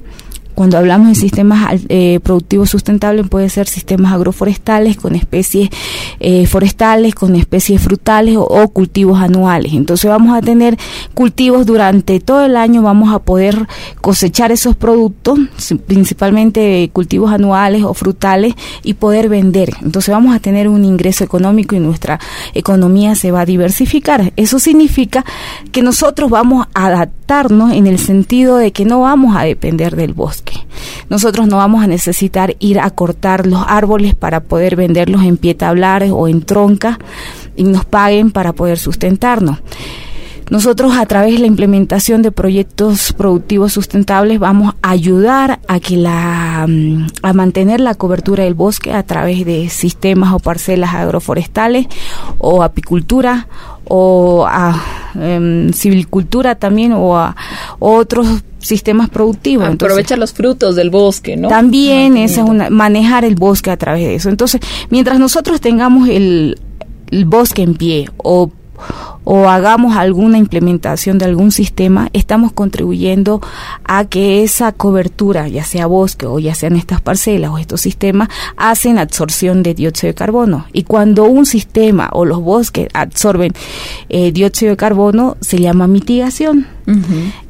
cuando 0.59 0.77
hablamos 0.77 1.07
de 1.07 1.15
sistemas 1.15 1.79
eh, 1.87 2.19
productivos 2.21 2.69
sustentables, 2.69 3.29
puede 3.29 3.47
ser 3.47 3.69
sistemas 3.69 4.11
agroforestales 4.11 4.97
con 4.97 5.15
especies 5.15 5.69
eh, 6.19 6.47
forestales, 6.47 7.15
con 7.15 7.37
especies 7.37 7.81
frutales 7.81 8.35
o, 8.37 8.67
cultivos 8.67 9.21
anuales. 9.21 9.71
Entonces 9.71 10.11
vamos 10.11 10.37
a 10.37 10.41
tener 10.41 10.77
cultivos 11.13 11.65
durante 11.65 12.19
todo 12.19 12.43
el 12.43 12.57
año, 12.57 12.81
vamos 12.81 13.13
a 13.13 13.19
poder 13.19 13.69
cosechar 14.01 14.51
esos 14.51 14.75
productos, 14.75 15.39
principalmente 15.87 16.89
cultivos 16.91 17.31
anuales 17.31 17.83
o 17.83 17.93
frutales, 17.93 18.53
y 18.83 18.95
poder 18.95 19.29
vender. 19.29 19.77
Entonces 19.81 20.13
vamos 20.13 20.35
a 20.35 20.39
tener 20.39 20.67
un 20.67 20.83
ingreso 20.83 21.23
económico 21.23 21.73
y 21.77 21.79
nuestra 21.79 22.19
economía 22.53 23.15
se 23.15 23.31
va 23.31 23.39
a 23.39 23.45
diversificar. 23.45 24.33
Eso 24.35 24.59
significa 24.59 25.23
que 25.71 25.81
nosotros 25.81 26.29
vamos 26.29 26.67
a 26.73 27.07
en 27.29 27.85
el 27.85 27.99
sentido 27.99 28.57
de 28.57 28.71
que 28.71 28.85
no 28.85 29.01
vamos 29.01 29.35
a 29.35 29.43
depender 29.43 29.95
del 29.95 30.13
bosque 30.13 30.65
nosotros 31.09 31.47
no 31.47 31.57
vamos 31.57 31.83
a 31.83 31.87
necesitar 31.87 32.55
ir 32.59 32.79
a 32.79 32.89
cortar 32.89 33.45
los 33.45 33.63
árboles 33.67 34.15
para 34.15 34.41
poder 34.41 34.75
venderlos 34.75 35.23
en 35.23 35.37
pie 35.37 35.55
tablares 35.55 36.11
o 36.13 36.27
en 36.27 36.41
tronca 36.41 36.99
y 37.55 37.63
nos 37.63 37.85
paguen 37.85 38.31
para 38.31 38.53
poder 38.53 38.77
sustentarnos. 38.77 39.59
Nosotros 40.49 40.95
a 40.95 41.05
través 41.05 41.33
de 41.33 41.39
la 41.39 41.47
implementación 41.47 42.21
de 42.21 42.31
proyectos 42.31 43.13
productivos 43.13 43.73
sustentables 43.73 44.39
vamos 44.39 44.73
a 44.81 44.91
ayudar 44.91 45.59
a 45.67 45.79
que 45.79 45.97
la 45.97 46.65
mm, 46.67 47.07
a 47.21 47.33
mantener 47.33 47.79
la 47.79 47.95
cobertura 47.95 48.43
del 48.43 48.55
bosque 48.55 48.93
a 48.93 49.03
través 49.03 49.45
de 49.45 49.69
sistemas 49.69 50.33
o 50.33 50.39
parcelas 50.39 50.93
agroforestales 50.93 51.87
o 52.37 52.63
apicultura 52.63 53.47
o 53.85 54.45
a 54.47 54.81
civilcultura 55.73 56.55
también 56.55 56.93
o 56.93 57.17
a 57.17 57.35
otros 57.79 58.27
sistemas 58.59 59.09
productivos. 59.09 59.67
Aprovechar 59.67 60.19
los 60.19 60.33
frutos 60.33 60.75
del 60.75 60.89
bosque, 60.89 61.35
¿no? 61.37 61.47
También 61.47 62.17
es 62.17 62.37
una, 62.37 62.69
manejar 62.69 63.25
el 63.25 63.35
bosque 63.35 63.71
a 63.71 63.77
través 63.77 64.03
de 64.03 64.15
eso. 64.15 64.29
Entonces, 64.29 64.61
mientras 64.89 65.19
nosotros 65.19 65.61
tengamos 65.61 66.09
el, 66.09 66.59
el 67.09 67.25
bosque 67.25 67.63
en 67.63 67.75
pie 67.75 68.09
o 68.17 68.51
o 69.23 69.49
hagamos 69.49 69.95
alguna 69.95 70.37
implementación 70.37 71.17
de 71.17 71.25
algún 71.25 71.51
sistema, 71.51 72.09
estamos 72.13 72.51
contribuyendo 72.51 73.41
a 73.83 74.05
que 74.05 74.43
esa 74.43 74.71
cobertura, 74.71 75.47
ya 75.47 75.63
sea 75.63 75.85
bosque 75.87 76.25
o 76.25 76.39
ya 76.39 76.55
sean 76.55 76.75
estas 76.75 77.01
parcelas 77.01 77.51
o 77.51 77.57
estos 77.57 77.81
sistemas, 77.81 78.29
hacen 78.57 78.97
absorción 78.97 79.63
de 79.63 79.73
dióxido 79.73 80.09
de 80.09 80.15
carbono. 80.15 80.65
Y 80.73 80.83
cuando 80.83 81.25
un 81.25 81.45
sistema 81.45 82.09
o 82.11 82.25
los 82.25 82.41
bosques 82.41 82.87
absorben 82.93 83.53
eh, 84.09 84.31
dióxido 84.31 84.71
de 84.71 84.77
carbono, 84.77 85.37
se 85.41 85.59
llama 85.59 85.87
mitigación. 85.87 86.67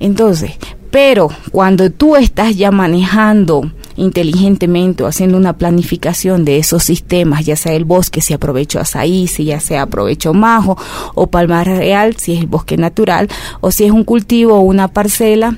Entonces, 0.01 0.51
pero 0.91 1.29
cuando 1.51 1.89
tú 1.91 2.15
estás 2.15 2.55
ya 2.55 2.71
manejando 2.71 3.71
inteligentemente 3.95 5.03
o 5.03 5.07
haciendo 5.07 5.37
una 5.37 5.53
planificación 5.53 6.45
de 6.45 6.57
esos 6.57 6.83
sistemas, 6.83 7.45
ya 7.45 7.55
sea 7.55 7.73
el 7.73 7.85
bosque, 7.85 8.21
si 8.21 8.33
aprovecho 8.33 8.79
azaí, 8.79 9.27
si 9.27 9.45
ya 9.45 9.59
sea 9.59 9.83
aprovecho 9.83 10.33
majo 10.33 10.77
o 11.15 11.27
palmar 11.27 11.67
real, 11.67 12.15
si 12.17 12.33
es 12.33 12.39
el 12.39 12.47
bosque 12.47 12.77
natural, 12.77 13.27
o 13.61 13.71
si 13.71 13.83
es 13.85 13.91
un 13.91 14.03
cultivo 14.03 14.55
o 14.55 14.61
una 14.61 14.87
parcela, 14.87 15.57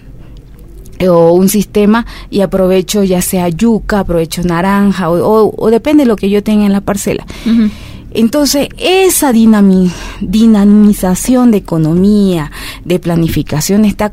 o 1.07 1.33
un 1.33 1.49
sistema 1.49 2.05
y 2.29 2.41
aprovecho 2.41 3.03
ya 3.03 3.21
sea 3.21 3.49
yuca, 3.49 3.99
aprovecho 3.99 4.43
naranja 4.43 5.09
o, 5.09 5.69
depende 5.71 6.03
de 6.03 6.07
lo 6.07 6.15
que 6.15 6.29
yo 6.29 6.43
tenga 6.43 6.65
en 6.65 6.73
la 6.73 6.81
parcela. 6.81 7.25
Entonces, 8.13 8.67
esa 8.77 9.31
dinamización 9.31 11.51
de 11.51 11.57
economía, 11.57 12.51
de 12.83 12.99
planificación 12.99 13.85
está 13.85 14.11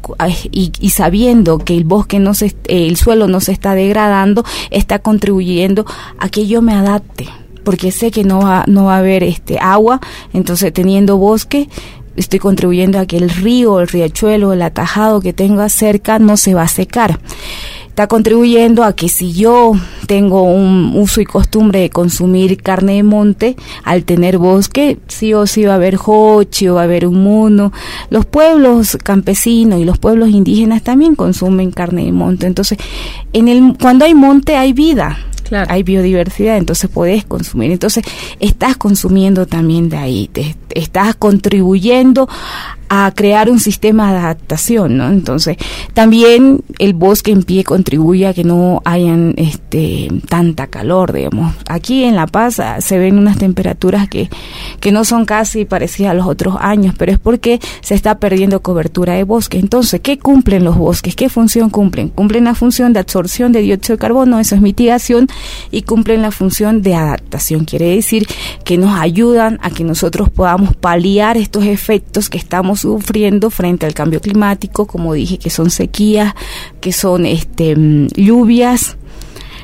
y, 0.51 0.91
sabiendo 0.91 1.59
que 1.59 1.77
el 1.77 1.85
bosque 1.85 2.21
no 2.21 2.35
se, 2.35 2.55
el 2.65 2.97
suelo 2.97 3.27
no 3.27 3.41
se 3.41 3.53
está 3.53 3.75
degradando, 3.75 4.45
está 4.71 5.01
contribuyendo 5.01 5.85
a 6.19 6.29
que 6.29 6.47
yo 6.47 6.63
me 6.63 6.75
adapte, 6.75 7.29
porque 7.65 7.91
sé 7.91 8.11
que 8.11 8.25
no 8.25 8.41
va, 8.41 8.65
no 8.69 8.85
va 8.85 8.97
a 8.97 8.99
haber 8.99 9.25
este 9.25 9.59
agua, 9.59 10.01
entonces 10.33 10.73
teniendo 10.73 11.17
bosque 11.17 11.69
estoy 12.17 12.39
contribuyendo 12.39 12.99
a 12.99 13.07
que 13.07 13.17
el 13.17 13.31
río, 13.31 13.81
el 13.81 13.89
riachuelo, 13.89 14.53
el 14.53 14.63
atajado 14.63 15.21
que 15.21 15.33
tengo 15.33 15.69
cerca 15.69 16.19
no 16.19 16.37
se 16.37 16.55
va 16.55 16.63
a 16.63 16.69
secar 16.69 17.21
está 17.99 18.07
contribuyendo 18.07 18.85
a 18.85 18.93
que 18.93 19.09
si 19.09 19.33
yo 19.33 19.73
tengo 20.07 20.45
un 20.45 20.93
uso 20.95 21.21
y 21.21 21.25
costumbre 21.25 21.81
de 21.81 21.91
consumir 21.91 22.63
carne 22.63 22.95
de 22.95 23.03
monte, 23.03 23.57
al 23.83 24.05
tener 24.05 24.39
bosque, 24.39 24.99
sí 25.09 25.35
o 25.35 25.49
sí 25.49 25.65
va 25.65 25.73
a 25.73 25.75
haber 25.75 25.99
hochi 26.07 26.69
o 26.69 26.77
va 26.77 26.83
a 26.83 26.85
haber 26.85 27.09
un 27.09 27.25
mono. 27.25 27.73
Los 28.09 28.25
pueblos 28.25 28.97
campesinos 29.03 29.81
y 29.81 29.85
los 29.85 29.99
pueblos 29.99 30.29
indígenas 30.29 30.85
también 30.85 31.17
consumen 31.17 31.73
carne 31.73 32.05
de 32.05 32.13
monte. 32.13 32.47
Entonces, 32.47 32.79
en 33.33 33.49
el, 33.49 33.77
cuando 33.77 34.05
hay 34.05 34.15
monte 34.15 34.55
hay 34.55 34.73
vida. 34.73 35.19
Hay 35.69 35.83
biodiversidad, 35.83 36.59
entonces 36.59 36.91
puedes 36.91 37.25
consumir. 37.25 37.73
Entonces, 37.73 38.05
estás 38.39 38.77
consumiendo 38.77 39.47
también 39.47 39.89
de 39.89 39.97
ahí, 39.97 40.29
te, 40.31 40.55
estás 40.75 41.15
contribuyendo 41.15 42.29
a 42.89 43.13
crear 43.15 43.51
un 43.51 43.61
sistema 43.61 44.13
de 44.13 44.19
adaptación, 44.19 44.97
¿no? 44.97 45.09
Entonces, 45.09 45.57
también 45.95 46.61
el 46.79 46.95
bosque 46.95 47.31
en 47.31 47.43
pie 47.43 47.65
contribuye 47.65 48.27
a 48.27 48.35
que 48.35 48.45
no 48.45 48.83
hayan 48.85 49.35
este 49.37 50.09
tanta 50.29 50.69
calor, 50.69 51.13
digamos. 51.13 51.55
Aquí 51.69 52.05
en 52.05 52.17
La 52.17 52.27
Paz 52.27 52.61
ah, 52.61 52.81
se 52.81 52.99
ven 52.99 53.19
unas 53.19 53.39
temperaturas 53.39 54.09
que, 54.09 54.31
que 54.81 54.93
no 54.93 55.05
son 55.05 55.25
casi 55.25 55.65
parecidas 55.65 56.13
a 56.13 56.15
los 56.15 56.27
otros 56.27 56.57
años, 56.61 56.95
pero 56.97 57.13
es 57.13 57.19
porque 57.19 57.61
se 57.81 57.95
está 57.95 58.19
perdiendo 58.19 58.61
cobertura 58.63 59.15
de 59.15 59.25
bosque. 59.25 59.59
Entonces, 59.59 60.01
¿qué 60.01 60.19
cumplen 60.19 60.65
los 60.65 60.77
bosques? 60.77 61.15
¿Qué 61.15 61.29
función 61.29 61.71
cumplen? 61.71 62.09
Cumplen 62.09 62.45
la 62.45 62.55
función 62.55 62.93
de 62.93 63.01
absorción 63.01 63.53
de 63.53 63.61
dióxido 63.61 63.97
de 63.97 64.01
carbono, 64.01 64.41
eso 64.41 64.55
es 64.55 64.61
mitigación, 64.61 65.29
y 65.71 65.83
cumplen 65.83 66.23
la 66.23 66.31
función 66.31 66.83
de 66.83 66.95
adaptación. 66.95 67.65
Quiere 67.65 67.95
decir 67.95 68.27
que 68.65 68.79
nos 68.79 68.99
ayudan 68.99 69.59
a 69.63 69.71
que 69.71 69.85
nosotros 69.85 70.31
podamos 70.31 70.75
paliar 70.77 71.37
estos 71.37 71.65
efectos 71.65 72.31
que 72.31 72.39
estamos 72.39 72.78
sufriendo 72.79 73.51
frente 73.51 73.87
al 73.87 73.95
cambio 73.95 74.21
climático, 74.21 74.87
como 74.87 75.13
dije, 75.15 75.39
que 75.39 75.51
son 75.51 75.71
sequías, 75.71 76.35
que 76.81 76.93
son 76.93 77.27
este, 77.27 77.77
mm, 77.77 78.09
lluvias, 78.17 78.97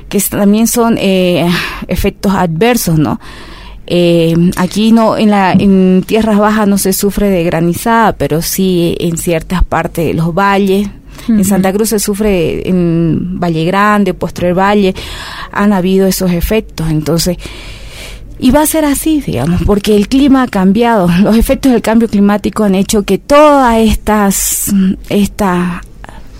que 0.08 0.20
también 0.20 0.66
son 0.66 0.96
eh, 0.98 1.48
efectos 1.88 2.32
adversos, 2.34 2.98
¿no? 2.98 3.20
Eh, 3.86 4.34
aquí 4.56 4.92
no, 4.92 5.16
en, 5.16 5.30
la, 5.30 5.52
en 5.52 6.04
tierras 6.06 6.38
bajas 6.38 6.66
no 6.66 6.78
se 6.78 6.92
sufre 6.92 7.28
de 7.28 7.44
granizada, 7.44 8.12
pero 8.16 8.40
sí 8.40 8.96
en 8.98 9.18
ciertas 9.18 9.62
partes 9.64 10.06
de 10.06 10.14
los 10.14 10.34
valles. 10.34 10.88
En 11.28 11.44
Santa 11.44 11.72
Cruz 11.72 11.90
se 11.90 11.98
sufre 12.00 12.68
en 12.68 13.40
Valle 13.40 13.64
Grande, 13.64 14.12
Postre 14.12 14.52
Valle, 14.52 14.94
han 15.52 15.72
habido 15.72 16.06
esos 16.06 16.32
efectos. 16.32 16.90
Entonces, 16.90 17.38
y 18.44 18.50
va 18.50 18.60
a 18.60 18.66
ser 18.66 18.84
así, 18.84 19.22
digamos, 19.22 19.62
porque 19.64 19.96
el 19.96 20.06
clima 20.06 20.42
ha 20.42 20.48
cambiado. 20.48 21.08
Los 21.22 21.34
efectos 21.34 21.72
del 21.72 21.80
cambio 21.80 22.08
climático 22.08 22.62
han 22.64 22.74
hecho 22.74 23.02
que 23.02 23.16
todas 23.16 23.78
estas, 23.78 24.70
esta 25.08 25.80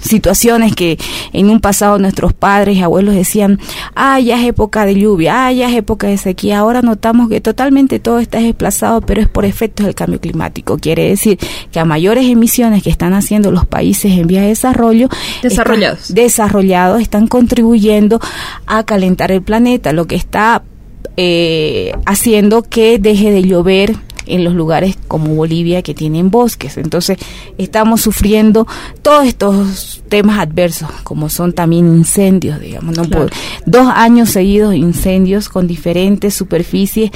situaciones 0.02 0.74
que 0.74 0.98
en 1.32 1.48
un 1.48 1.60
pasado 1.60 1.98
nuestros 1.98 2.34
padres 2.34 2.76
y 2.76 2.82
abuelos 2.82 3.14
decían, 3.14 3.58
ah, 3.94 4.20
ya 4.20 4.38
es 4.38 4.46
época 4.46 4.84
de 4.84 4.96
lluvia, 4.96 5.46
ah, 5.46 5.52
ya 5.52 5.70
es 5.70 5.74
época 5.74 6.06
de 6.06 6.18
sequía. 6.18 6.58
Ahora 6.58 6.82
notamos 6.82 7.30
que 7.30 7.40
totalmente 7.40 7.98
todo 8.00 8.18
está 8.18 8.38
desplazado, 8.38 9.00
pero 9.00 9.22
es 9.22 9.28
por 9.28 9.46
efectos 9.46 9.86
del 9.86 9.94
cambio 9.94 10.20
climático. 10.20 10.76
Quiere 10.76 11.08
decir 11.08 11.38
que 11.72 11.80
a 11.80 11.86
mayores 11.86 12.26
emisiones 12.26 12.82
que 12.82 12.90
están 12.90 13.14
haciendo 13.14 13.50
los 13.50 13.64
países 13.64 14.12
en 14.12 14.26
vía 14.26 14.42
de 14.42 14.48
desarrollo, 14.48 15.08
desarrollados, 15.42 16.00
están, 16.00 16.16
desarrollados, 16.16 17.00
están 17.00 17.28
contribuyendo 17.28 18.20
a 18.66 18.84
calentar 18.84 19.32
el 19.32 19.40
planeta, 19.40 19.94
lo 19.94 20.06
que 20.06 20.16
está 20.16 20.64
eh, 21.16 21.94
haciendo 22.06 22.62
que 22.62 22.98
deje 22.98 23.30
de 23.30 23.42
llover 23.42 23.96
en 24.26 24.44
los 24.44 24.54
lugares 24.54 24.96
como 25.08 25.34
Bolivia 25.34 25.82
que 25.82 25.94
tienen 25.94 26.30
bosques. 26.30 26.76
Entonces 26.76 27.18
estamos 27.58 28.00
sufriendo 28.00 28.66
todos 29.02 29.26
estos 29.26 30.02
temas 30.08 30.38
adversos, 30.38 30.88
como 31.02 31.28
son 31.28 31.52
también 31.52 31.86
incendios, 31.88 32.60
digamos, 32.60 32.96
¿no? 32.96 33.04
Por 33.04 33.30
dos 33.66 33.86
años 33.94 34.30
seguidos 34.30 34.74
incendios 34.74 35.48
con 35.48 35.66
diferentes 35.66 36.34
superficies, 36.34 37.10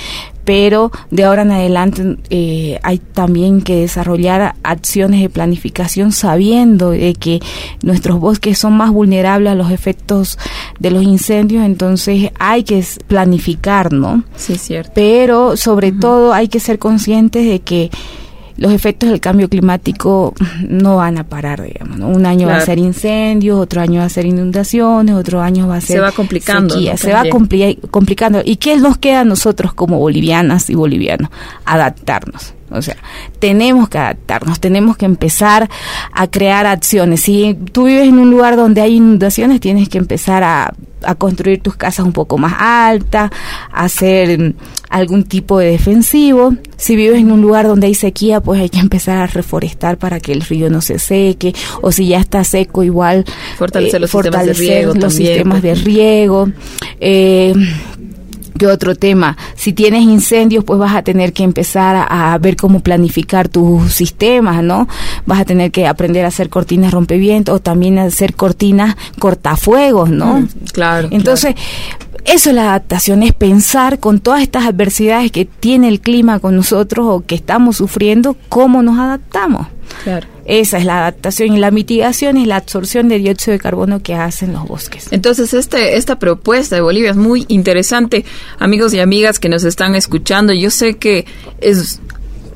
pero 0.49 0.91
de 1.11 1.25
ahora 1.25 1.43
en 1.43 1.51
adelante 1.51 2.17
eh, 2.31 2.81
hay 2.83 2.97
también 2.97 3.61
que 3.61 3.81
desarrollar 3.81 4.55
acciones 4.63 5.21
de 5.21 5.29
planificación 5.29 6.11
sabiendo 6.11 6.93
de 6.93 7.13
que 7.13 7.41
nuestros 7.83 8.19
bosques 8.19 8.57
son 8.57 8.75
más 8.75 8.91
vulnerables 8.91 9.53
a 9.53 9.55
los 9.55 9.71
efectos 9.71 10.39
de 10.79 10.91
los 10.91 11.03
incendios, 11.03 11.67
entonces 11.67 12.31
hay 12.39 12.63
que 12.63 12.83
planificar, 13.07 13.93
¿no? 13.93 14.25
Sí, 14.37 14.57
cierto. 14.57 14.93
Pero 14.95 15.59
sobre 15.59 15.93
todo 15.93 16.33
hay 16.33 16.49
que 16.49 16.61
ser 16.61 16.79
conscientes 16.79 17.45
de 17.47 17.61
que 17.61 17.91
los 18.59 18.73
efectos 18.73 19.09
del 19.09 19.21
cambio 19.21 19.49
climático 19.49 20.35
no 20.69 20.97
van 20.97 21.17
a 21.17 21.25
parar, 21.25 21.63
digamos. 21.63 21.99
Un 22.01 22.27
año 22.27 22.49
va 22.49 22.57
a 22.57 22.61
ser 22.61 22.79
incendios, 22.79 23.59
otro 23.59 23.81
año 23.81 24.01
va 24.01 24.07
a 24.07 24.11
ser 24.11 24.27
inundaciones, 24.27 25.15
otro 25.15 25.41
año 25.41 25.69
va 25.69 25.77
a 25.77 25.81
ser 25.81 25.97
se 25.97 26.01
va 26.01 26.13
complicando, 26.13 26.75
se 26.97 27.13
va 27.13 27.23
complicando. 27.91 28.43
¿Y 28.45 28.57
qué 28.57 28.77
nos 28.77 28.99
queda 28.99 29.21
a 29.21 29.25
nosotros 29.25 29.73
como 29.73 29.99
bolivianas 29.99 30.69
y 30.71 30.75
bolivianos? 30.75 31.31
Adaptarnos. 31.65 32.55
O 32.71 32.83
sea, 32.83 32.97
tenemos 33.39 33.89
que 33.89 33.99
adaptarnos, 33.99 34.61
tenemos 34.61 34.97
que 34.97 35.07
empezar 35.07 35.69
a 36.13 36.27
crear 36.27 36.67
acciones. 36.67 37.21
Si 37.21 37.57
tú 37.73 37.85
vives 37.85 38.09
en 38.09 38.19
un 38.19 38.31
lugar 38.31 38.57
donde 38.57 38.81
hay 38.81 38.97
inundaciones, 38.97 39.61
tienes 39.61 39.89
que 39.89 39.99
empezar 39.99 40.43
a, 40.43 40.75
construir 41.17 41.63
tus 41.63 41.77
casas 41.77 42.05
un 42.05 42.13
poco 42.13 42.39
más 42.39 42.55
altas, 42.59 43.31
hacer 43.73 44.37
mm, 44.37 44.55
algún 44.91 45.23
tipo 45.23 45.59
de 45.61 45.71
defensivo. 45.71 46.55
Si 46.77 46.97
vives 46.97 47.21
en 47.21 47.31
un 47.31 47.41
lugar 47.41 47.69
donde 47.69 47.87
hay 47.87 47.95
sequía, 47.95 48.41
pues 48.41 48.61
hay 48.61 48.69
que 48.69 48.81
empezar 48.81 49.17
a 49.19 49.29
reforestar 49.29 49.97
para 49.97 50.19
que 50.19 50.33
el 50.33 50.41
río 50.41 50.71
no 50.71 50.81
se 50.81 50.99
seque. 50.99 51.55
O 51.83 51.93
si 51.93 52.09
ya 52.09 52.19
está 52.19 52.43
seco, 52.43 52.83
igual 52.83 53.25
fortalecer 53.57 54.01
los 54.01 54.11
sistemas 54.11 54.45
de 54.45 54.55
riego. 54.55 54.95
Los 54.95 55.15
sistemas 55.15 55.63
de 55.63 55.75
riego. 55.77 56.49
Eh, 56.99 57.55
¿Qué 58.59 58.67
otro 58.67 58.95
tema? 58.97 59.37
Si 59.55 59.73
tienes 59.73 60.03
incendios, 60.03 60.65
pues 60.65 60.79
vas 60.79 60.95
a 60.95 61.03
tener 61.03 61.33
que 61.33 61.45
empezar 61.45 62.07
a, 62.09 62.37
ver 62.39 62.57
cómo 62.57 62.81
planificar 62.81 63.49
tus 63.49 63.93
sistemas, 63.93 64.63
¿no? 64.63 64.89
Vas 65.27 65.41
a 65.41 65.45
tener 65.45 65.71
que 65.71 65.87
aprender 65.87 66.25
a 66.25 66.29
hacer 66.29 66.49
cortinas 66.49 66.93
rompevientos 66.93 67.55
o 67.55 67.61
también 67.61 67.99
a 67.99 68.05
hacer 68.05 68.35
cortinas 68.35 68.97
cortafuegos, 69.19 70.11
¿no? 70.11 70.41
Mm, 70.41 70.49
claro. 70.73 71.09
Entonces, 71.11 71.55
eso 72.25 72.51
es 72.51 72.55
la 72.55 72.71
adaptación, 72.71 73.23
es 73.23 73.33
pensar 73.33 74.01
con 74.01 74.21
todas 74.21 74.43
estas 74.43 74.67
adversidades 74.67 75.33
que 75.33 75.45
tiene 75.45 75.89
el 75.89 76.01
clima 76.01 76.41
con 76.41 76.57
nosotros 76.57 77.07
o 77.09 77.25
que 77.25 77.35
estamos 77.35 77.77
sufriendo, 77.77 78.37
cómo 78.49 78.83
nos 78.83 78.99
adaptamos. 78.99 79.69
Claro. 80.05 80.27
Esa 80.45 80.79
es 80.79 80.85
la 80.85 81.01
adaptación 81.01 81.55
y 81.55 81.59
la 81.59 81.71
mitigación 81.71 82.37
es 82.37 82.47
la 82.47 82.57
absorción 82.57 83.09
de 83.09 83.19
dióxido 83.19 83.53
de 83.53 83.59
carbono 83.59 84.03
que 84.03 84.15
hacen 84.15 84.53
los 84.53 84.67
bosques. 84.67 85.09
Entonces, 85.11 85.53
este, 85.53 85.97
esta 85.97 86.19
propuesta 86.19 86.77
de 86.77 86.81
Bolivia 86.81 87.11
es 87.11 87.17
muy 87.17 87.45
interesante. 87.49 88.25
Amigos 88.59 88.95
y 88.95 89.01
amigas 89.01 89.39
que 89.39 89.49
nos 89.49 89.65
están 89.65 89.95
escuchando, 89.95 90.53
yo 90.53 90.71
sé 90.71 90.97
que 90.97 91.27
es 91.61 92.01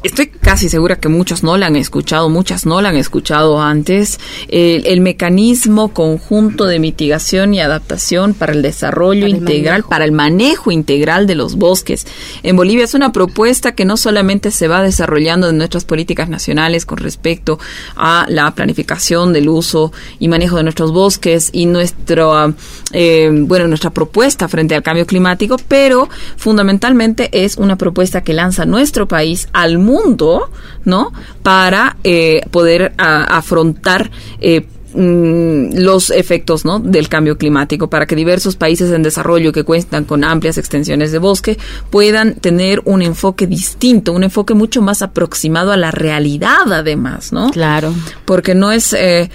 estoy 0.03 0.27
casi 0.27 0.69
segura 0.69 0.97
que 0.97 1.09
muchos 1.09 1.43
no 1.43 1.57
la 1.57 1.67
han 1.67 1.77
escuchado, 1.77 2.29
muchas 2.29 2.67
no 2.67 2.81
la 2.81 2.89
han 2.89 2.97
escuchado 2.97 3.61
antes. 3.61 4.19
el 4.49 5.01
mecanismo 5.01 5.93
conjunto 5.93 6.67
de 6.67 6.79
mitigación 6.79 7.55
y 7.55 7.61
adaptación 7.61 8.35
para 8.35 8.53
el 8.53 8.63
desarrollo 8.63 9.27
integral, 9.27 9.85
para 9.85 10.05
el 10.05 10.13
manejo 10.13 10.71
integral 10.71 11.27
de 11.27 11.35
los 11.35 11.57
bosques. 11.57 12.07
En 12.43 12.57
Bolivia 12.57 12.85
es 12.85 12.95
una 12.95 13.13
propuesta 13.13 13.75
que 13.75 13.85
no 13.85 13.97
solamente 13.97 14.51
se 14.51 14.69
va 14.69 14.83
desarrollando 14.83 15.49
en 15.49 15.59
nuestras 15.59 15.85
políticas 15.85 16.29
nacionales 16.29 16.87
con 16.87 16.99
respecto 16.99 17.59
a 17.97 18.27
la 18.29 18.51
planificación 18.55 19.33
del 19.33 19.49
uso 19.49 19.93
y 20.19 20.29
manejo 20.29 20.57
de 20.57 20.65
nuestros 20.65 20.93
bosques 20.93 21.51
y 21.53 21.67
nuestro, 21.67 22.55
eh, 22.93 23.31
bueno, 23.33 23.69
nuestra 23.69 23.91
propuesta 23.91 24.49
frente 24.49 24.75
al 24.75 24.83
cambio 24.83 25.07
climático, 25.07 25.57
pero 25.69 26.09
fundamentalmente 26.37 27.45
es 27.45 27.57
una 27.57 27.77
propuesta 27.77 28.23
que 28.23 28.33
lanza 28.33 28.65
nuestro 28.65 29.07
país 29.07 29.49
al 29.53 29.79
mundo 29.79 29.92
mundo, 29.93 30.49
¿no? 30.85 31.13
Para 31.43 31.97
eh, 32.05 32.41
poder 32.51 32.95
afrontar 32.97 34.11
eh, 34.41 34.67
mm, 34.95 35.79
los 35.79 36.11
efectos 36.11 36.65
¿no? 36.65 36.79
del 36.79 37.09
cambio 37.09 37.37
climático 37.37 37.89
para 37.89 38.07
que 38.07 38.17
diversos 38.17 38.57
países 38.57 38.91
en 38.91 39.03
desarrollo 39.03 39.53
que 39.53 39.65
cuentan 39.65 40.05
con 40.05 40.25
amplias 40.25 40.59
extensiones 40.59 41.13
de 41.13 41.19
bosque 41.19 41.59
puedan 41.91 42.35
tener 42.37 42.81
un 42.85 43.03
enfoque 43.03 43.47
distinto, 43.47 44.13
un 44.13 44.25
enfoque 44.25 44.55
mucho 44.55 44.83
más 44.83 45.03
aproximado 45.03 45.73
a 45.73 45.77
la 45.77 45.91
realidad 45.91 46.73
además, 46.73 47.33
¿no? 47.33 47.51
Claro. 47.51 47.93
Porque 48.25 48.55
no 48.55 48.73
es... 48.73 48.93
Eh, 48.93 49.31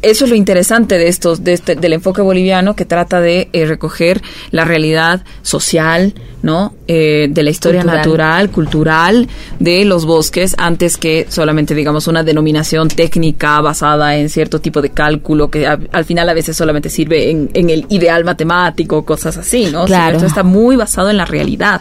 eso 0.00 0.26
es 0.26 0.30
lo 0.30 0.36
interesante 0.36 0.96
de 0.96 1.08
estos, 1.08 1.42
de 1.42 1.54
este, 1.54 1.74
del 1.74 1.94
enfoque 1.94 2.22
boliviano 2.22 2.76
que 2.76 2.84
trata 2.84 3.20
de 3.20 3.48
recoger 3.66 4.22
la 4.52 4.64
realidad 4.64 5.24
social, 5.42 6.14
¿no? 6.42 6.74
Eh, 6.88 7.28
de 7.30 7.42
la 7.42 7.50
historia 7.50 7.84
natural, 7.84 8.50
cultural 8.50 9.28
de 9.58 9.84
los 9.84 10.04
bosques, 10.04 10.54
antes 10.58 10.96
que 10.96 11.26
solamente, 11.28 11.74
digamos, 11.74 12.08
una 12.08 12.22
denominación 12.24 12.88
técnica 12.88 13.60
basada 13.60 14.16
en 14.16 14.28
cierto 14.28 14.60
tipo 14.60 14.82
de 14.82 14.90
cálculo 14.90 15.50
que 15.50 15.66
al 15.66 16.04
final 16.04 16.28
a 16.28 16.34
veces 16.34 16.56
solamente 16.56 16.90
sirve 16.90 17.30
en, 17.30 17.70
el 17.70 17.86
ideal 17.88 18.24
matemático, 18.24 19.04
cosas 19.04 19.36
así, 19.38 19.68
¿no? 19.72 19.84
Claro. 19.84 20.16
Esto 20.16 20.26
está 20.26 20.42
muy 20.42 20.76
basado 20.76 21.10
en 21.10 21.16
la 21.16 21.24
realidad. 21.24 21.80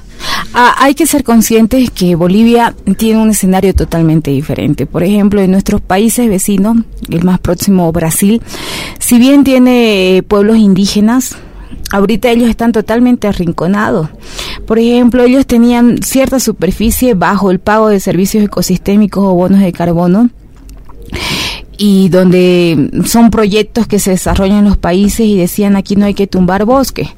Ah, 0.54 0.76
hay 0.78 0.94
que 0.94 1.08
ser 1.08 1.24
conscientes 1.24 1.90
que 1.90 2.16
Bolivia 2.16 2.76
tiene 2.98 3.22
un 3.22 3.32
escenario 3.32 3.74
totalmente 3.74 4.32
diferente. 4.32 4.86
Por 4.86 5.04
ejemplo, 5.04 5.42
en 5.42 5.52
nuestros 5.52 5.82
países 5.82 6.30
vecinos, 6.30 6.78
el 7.10 7.24
más 7.24 7.40
próximo 7.40 7.92
Brasil, 7.92 8.42
si 9.00 9.18
bien 9.18 9.44
tiene 9.44 10.24
pueblos 10.28 10.58
indígenas, 10.58 11.36
ahorita 11.92 12.30
ellos 12.30 12.50
están 12.50 12.72
totalmente 12.72 13.28
arrinconados. 13.28 14.10
Por 14.72 14.80
ejemplo, 14.80 15.26
ellos 15.26 15.46
tenían 15.46 15.98
cierta 16.02 16.40
superficie 16.40 17.14
bajo 17.14 17.52
el 17.52 17.60
pago 17.60 17.90
de 17.90 18.00
servicios 18.00 18.46
ecosistémicos 18.46 19.22
o 19.22 19.34
bonos 19.34 19.60
de 19.60 19.74
carbono 19.74 20.30
y 21.78 22.08
donde 22.08 22.90
son 23.04 23.32
proyectos 23.32 23.86
que 23.86 24.00
se 24.00 24.12
desarrollan 24.12 24.60
en 24.60 24.64
los 24.64 24.78
países 24.78 25.26
y 25.26 25.36
decían 25.36 25.76
aquí 25.76 25.98
no 25.98 26.06
hay 26.06 26.14
que 26.14 26.26
tumbar 26.26 26.64
bosque. 26.64 27.10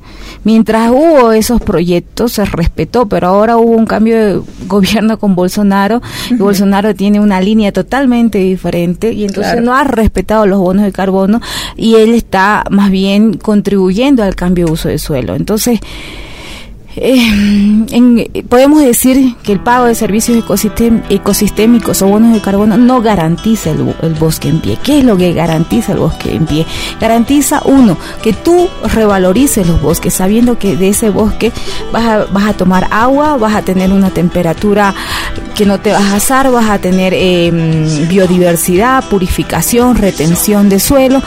Mientras 0.43 0.89
hubo 0.89 1.31
esos 1.31 1.61
proyectos 1.61 2.31
se 2.31 2.45
respetó, 2.45 3.07
pero 3.07 3.27
ahora 3.27 3.57
hubo 3.57 3.77
un 3.77 3.85
cambio 3.85 4.15
de 4.17 4.41
gobierno 4.67 5.19
con 5.19 5.35
Bolsonaro 5.35 6.01
y 6.31 6.37
Bolsonaro 6.37 6.95
tiene 6.95 7.19
una 7.19 7.39
línea 7.39 7.71
totalmente 7.71 8.39
diferente 8.39 9.13
y 9.13 9.25
entonces 9.25 9.61
no 9.61 9.75
ha 9.75 9.83
respetado 9.83 10.47
los 10.47 10.57
bonos 10.57 10.85
de 10.85 10.91
carbono 10.91 11.39
y 11.77 11.97
él 11.97 12.15
está 12.15 12.63
más 12.71 12.89
bien 12.89 13.35
contribuyendo 13.35 14.23
al 14.23 14.33
cambio 14.33 14.65
de 14.65 14.71
uso 14.71 14.89
de 14.89 14.97
suelo. 14.97 15.35
Entonces, 15.35 15.81
Eh, 16.95 18.43
podemos 18.49 18.81
decir 18.81 19.35
que 19.43 19.53
el 19.53 19.59
pago 19.59 19.85
de 19.85 19.95
servicios 19.95 20.43
ecosistémicos 21.09 22.01
o 22.01 22.07
bonos 22.07 22.33
de 22.33 22.41
carbono 22.41 22.77
no 22.77 23.01
garantiza 23.01 23.71
el, 23.71 24.13
bosque 24.19 24.49
en 24.49 24.59
pie. 24.59 24.77
¿Qué 24.81 24.99
es 24.99 25.03
lo 25.03 25.17
que 25.17 25.33
garantiza 25.33 25.93
el 25.93 25.99
bosque 25.99 26.35
en 26.35 26.45
pie? 26.45 26.65
Garantiza, 26.99 27.61
uno, 27.65 27.97
que 28.21 28.33
tú 28.33 28.69
revalorices 28.93 29.67
los 29.67 29.81
bosques, 29.81 30.13
sabiendo 30.13 30.59
que 30.59 30.75
de 30.75 30.89
ese 30.89 31.09
bosque 31.09 31.51
vas 31.91 32.05
a, 32.05 32.25
vas 32.25 32.45
a 32.45 32.53
tomar 32.53 32.87
agua, 32.91 33.37
vas 33.37 33.55
a 33.55 33.63
tener 33.63 33.91
una 33.91 34.11
temperatura 34.11 34.93
que 35.55 35.65
no 35.65 35.79
te 35.79 35.91
vas 35.91 36.03
a 36.03 36.15
asar, 36.15 36.51
vas 36.51 36.69
a 36.69 36.79
tener 36.79 37.13
em, 37.13 38.07
biodiversidad, 38.07 39.07
purificación, 39.09 39.95
retención 39.95 40.69
de 40.69 40.79
suelo. 40.79 41.21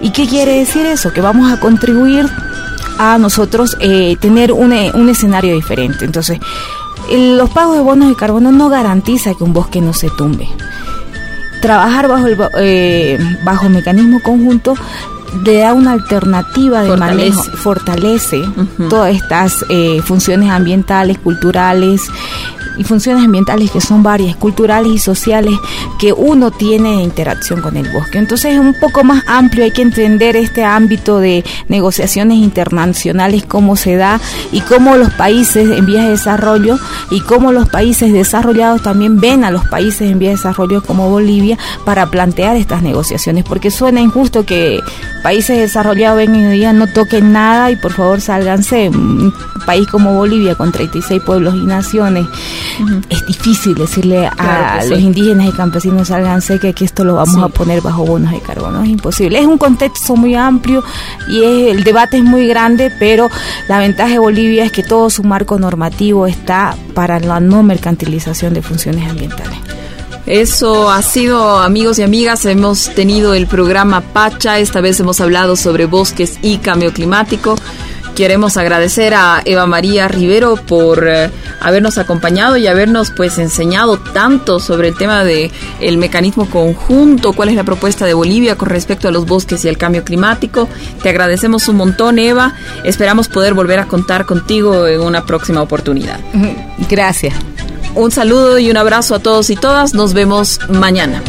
¿Y 0.00 0.10
qué 0.10 0.26
quiere 0.26 0.58
decir 0.58 0.86
eso? 0.86 1.12
Que 1.12 1.20
vamos 1.20 1.52
a 1.52 1.60
contribuir 1.60 2.26
a 2.98 3.18
nosotros 3.18 3.76
eh, 3.80 4.16
tener 4.20 4.52
un, 4.52 4.72
un 4.72 5.08
escenario 5.08 5.54
diferente. 5.54 6.04
Entonces, 6.04 6.38
los 7.10 7.50
pagos 7.50 7.76
de 7.76 7.82
bonos 7.82 8.08
de 8.08 8.14
carbono 8.14 8.52
no 8.52 8.68
garantiza 8.68 9.34
que 9.34 9.44
un 9.44 9.52
bosque 9.52 9.80
no 9.80 9.92
se 9.92 10.10
tumbe. 10.10 10.48
Trabajar 11.60 12.08
bajo 12.08 12.26
el 12.26 12.38
eh, 12.58 13.18
bajo 13.44 13.68
mecanismo 13.68 14.20
conjunto 14.22 14.74
le 15.44 15.58
da 15.58 15.72
una 15.72 15.92
alternativa 15.92 16.82
de 16.82 16.96
manejo, 16.96 17.42
fortalece 17.42 18.42
todas 18.90 19.14
estas 19.14 19.64
eh, 19.70 20.00
funciones 20.04 20.50
ambientales, 20.50 21.18
culturales, 21.18 22.02
y 22.76 22.84
funciones 22.84 23.24
ambientales 23.24 23.70
que 23.70 23.80
son 23.80 24.02
varias, 24.02 24.36
culturales 24.36 24.92
y 24.92 24.98
sociales, 24.98 25.54
que 25.98 26.12
uno 26.12 26.50
tiene 26.50 26.96
de 26.96 27.02
interacción 27.02 27.60
con 27.60 27.76
el 27.76 27.88
bosque. 27.90 28.18
Entonces 28.18 28.54
es 28.54 28.58
un 28.58 28.74
poco 28.74 29.04
más 29.04 29.24
amplio, 29.26 29.64
hay 29.64 29.70
que 29.70 29.82
entender 29.82 30.36
este 30.36 30.64
ámbito 30.64 31.18
de 31.18 31.44
negociaciones 31.68 32.38
internacionales, 32.38 33.44
cómo 33.46 33.76
se 33.76 33.96
da 33.96 34.20
y 34.50 34.60
cómo 34.60 34.96
los 34.96 35.10
países 35.10 35.70
en 35.70 35.86
vías 35.86 36.04
de 36.04 36.10
desarrollo 36.10 36.78
y 37.10 37.20
cómo 37.20 37.52
los 37.52 37.68
países 37.68 38.12
desarrollados 38.12 38.82
también 38.82 39.20
ven 39.20 39.44
a 39.44 39.50
los 39.50 39.66
países 39.66 40.10
en 40.10 40.18
vías 40.18 40.32
de 40.32 40.36
desarrollo 40.36 40.82
como 40.82 41.10
Bolivia 41.10 41.58
para 41.84 42.10
plantear 42.10 42.56
estas 42.56 42.82
negociaciones, 42.82 43.44
porque 43.44 43.70
suena 43.70 44.00
injusto 44.00 44.44
que 44.44 44.80
países 45.22 45.58
desarrollados 45.58 46.18
vengan 46.18 46.40
y 46.40 46.46
digan 46.46 46.78
no 46.78 46.86
toquen 46.86 47.32
nada 47.32 47.70
y 47.70 47.76
por 47.76 47.92
favor 47.92 48.20
sálganse. 48.20 48.88
Un 48.88 49.32
país 49.66 49.86
como 49.88 50.14
Bolivia 50.14 50.54
con 50.54 50.72
36 50.72 51.22
pueblos 51.22 51.54
y 51.54 51.64
naciones 51.64 52.26
es 53.08 53.26
difícil 53.26 53.74
decirle 53.74 54.26
a 54.26 54.80
los 54.88 54.98
indígenas 54.98 55.48
y 55.48 55.52
campesinos 55.52 56.08
salganse 56.08 56.58
que, 56.58 56.72
que 56.72 56.84
esto 56.84 57.04
lo 57.04 57.14
vamos 57.14 57.42
a 57.42 57.48
poner 57.48 57.80
bajo 57.80 58.04
bonos 58.04 58.32
de 58.32 58.40
carbono. 58.40 58.82
Es 58.82 58.88
imposible. 58.88 59.38
Es 59.38 59.46
un 59.46 59.58
contexto 59.58 60.16
muy 60.16 60.34
amplio 60.34 60.82
y 61.28 61.42
el 61.42 61.84
debate 61.84 62.18
es 62.18 62.24
muy 62.24 62.46
grande, 62.46 62.92
pero 62.98 63.28
la 63.68 63.78
ventaja 63.78 64.12
de 64.12 64.18
Bolivia 64.18 64.64
es 64.64 64.72
que 64.72 64.82
todo 64.82 65.10
su 65.10 65.22
marco 65.22 65.58
normativo 65.58 66.26
está 66.26 66.76
para 66.94 67.20
la 67.20 67.40
no 67.40 67.62
mercantilización 67.62 68.54
de 68.54 68.62
funciones 68.62 69.08
ambientales. 69.08 69.58
Eso 70.26 70.90
ha 70.90 71.02
sido, 71.02 71.58
amigos 71.58 71.98
y 71.98 72.02
amigas, 72.02 72.46
hemos 72.46 72.94
tenido 72.94 73.34
el 73.34 73.48
programa 73.48 74.00
Pacha, 74.00 74.58
esta 74.58 74.80
vez 74.80 75.00
hemos 75.00 75.20
hablado 75.20 75.56
sobre 75.56 75.86
bosques 75.86 76.38
y 76.42 76.58
cambio 76.58 76.92
climático. 76.92 77.56
Queremos 78.14 78.58
agradecer 78.58 79.14
a 79.14 79.40
Eva 79.44 79.66
María 79.66 80.06
Rivero 80.06 80.56
por 80.56 81.08
eh, 81.08 81.30
habernos 81.60 81.96
acompañado 81.96 82.58
y 82.58 82.66
habernos 82.66 83.10
pues 83.10 83.38
enseñado 83.38 83.96
tanto 83.96 84.60
sobre 84.60 84.88
el 84.88 84.96
tema 84.96 85.24
de 85.24 85.50
el 85.80 85.96
mecanismo 85.96 86.48
conjunto, 86.50 87.32
cuál 87.32 87.48
es 87.48 87.54
la 87.54 87.64
propuesta 87.64 88.04
de 88.04 88.12
Bolivia 88.12 88.56
con 88.56 88.68
respecto 88.68 89.08
a 89.08 89.10
los 89.10 89.24
bosques 89.24 89.64
y 89.64 89.68
el 89.68 89.78
cambio 89.78 90.04
climático. 90.04 90.68
Te 91.02 91.08
agradecemos 91.08 91.68
un 91.68 91.76
montón, 91.76 92.18
Eva. 92.18 92.54
Esperamos 92.84 93.28
poder 93.28 93.54
volver 93.54 93.78
a 93.78 93.86
contar 93.86 94.26
contigo 94.26 94.86
en 94.86 95.00
una 95.00 95.24
próxima 95.24 95.62
oportunidad. 95.62 96.20
Gracias. 96.90 97.34
Un 97.94 98.10
saludo 98.10 98.58
y 98.58 98.70
un 98.70 98.76
abrazo 98.76 99.14
a 99.14 99.18
todos 99.20 99.48
y 99.48 99.56
todas. 99.56 99.94
Nos 99.94 100.12
vemos 100.12 100.60
mañana. 100.68 101.22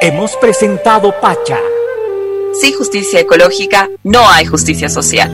Hemos 0.00 0.36
presentado 0.36 1.14
Pacha 1.20 1.58
sin 2.60 2.74
justicia 2.76 3.20
ecológica 3.20 3.88
no 4.04 4.28
hay 4.28 4.46
justicia 4.46 4.88
social. 4.88 5.30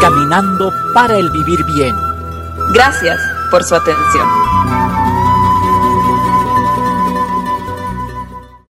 Caminando 0.00 0.72
para 0.94 1.16
el 1.16 1.30
vivir 1.30 1.64
bien. 1.74 1.94
Gracias 2.72 3.20
por 3.50 3.64
su 3.64 3.74
atención. 3.74 4.85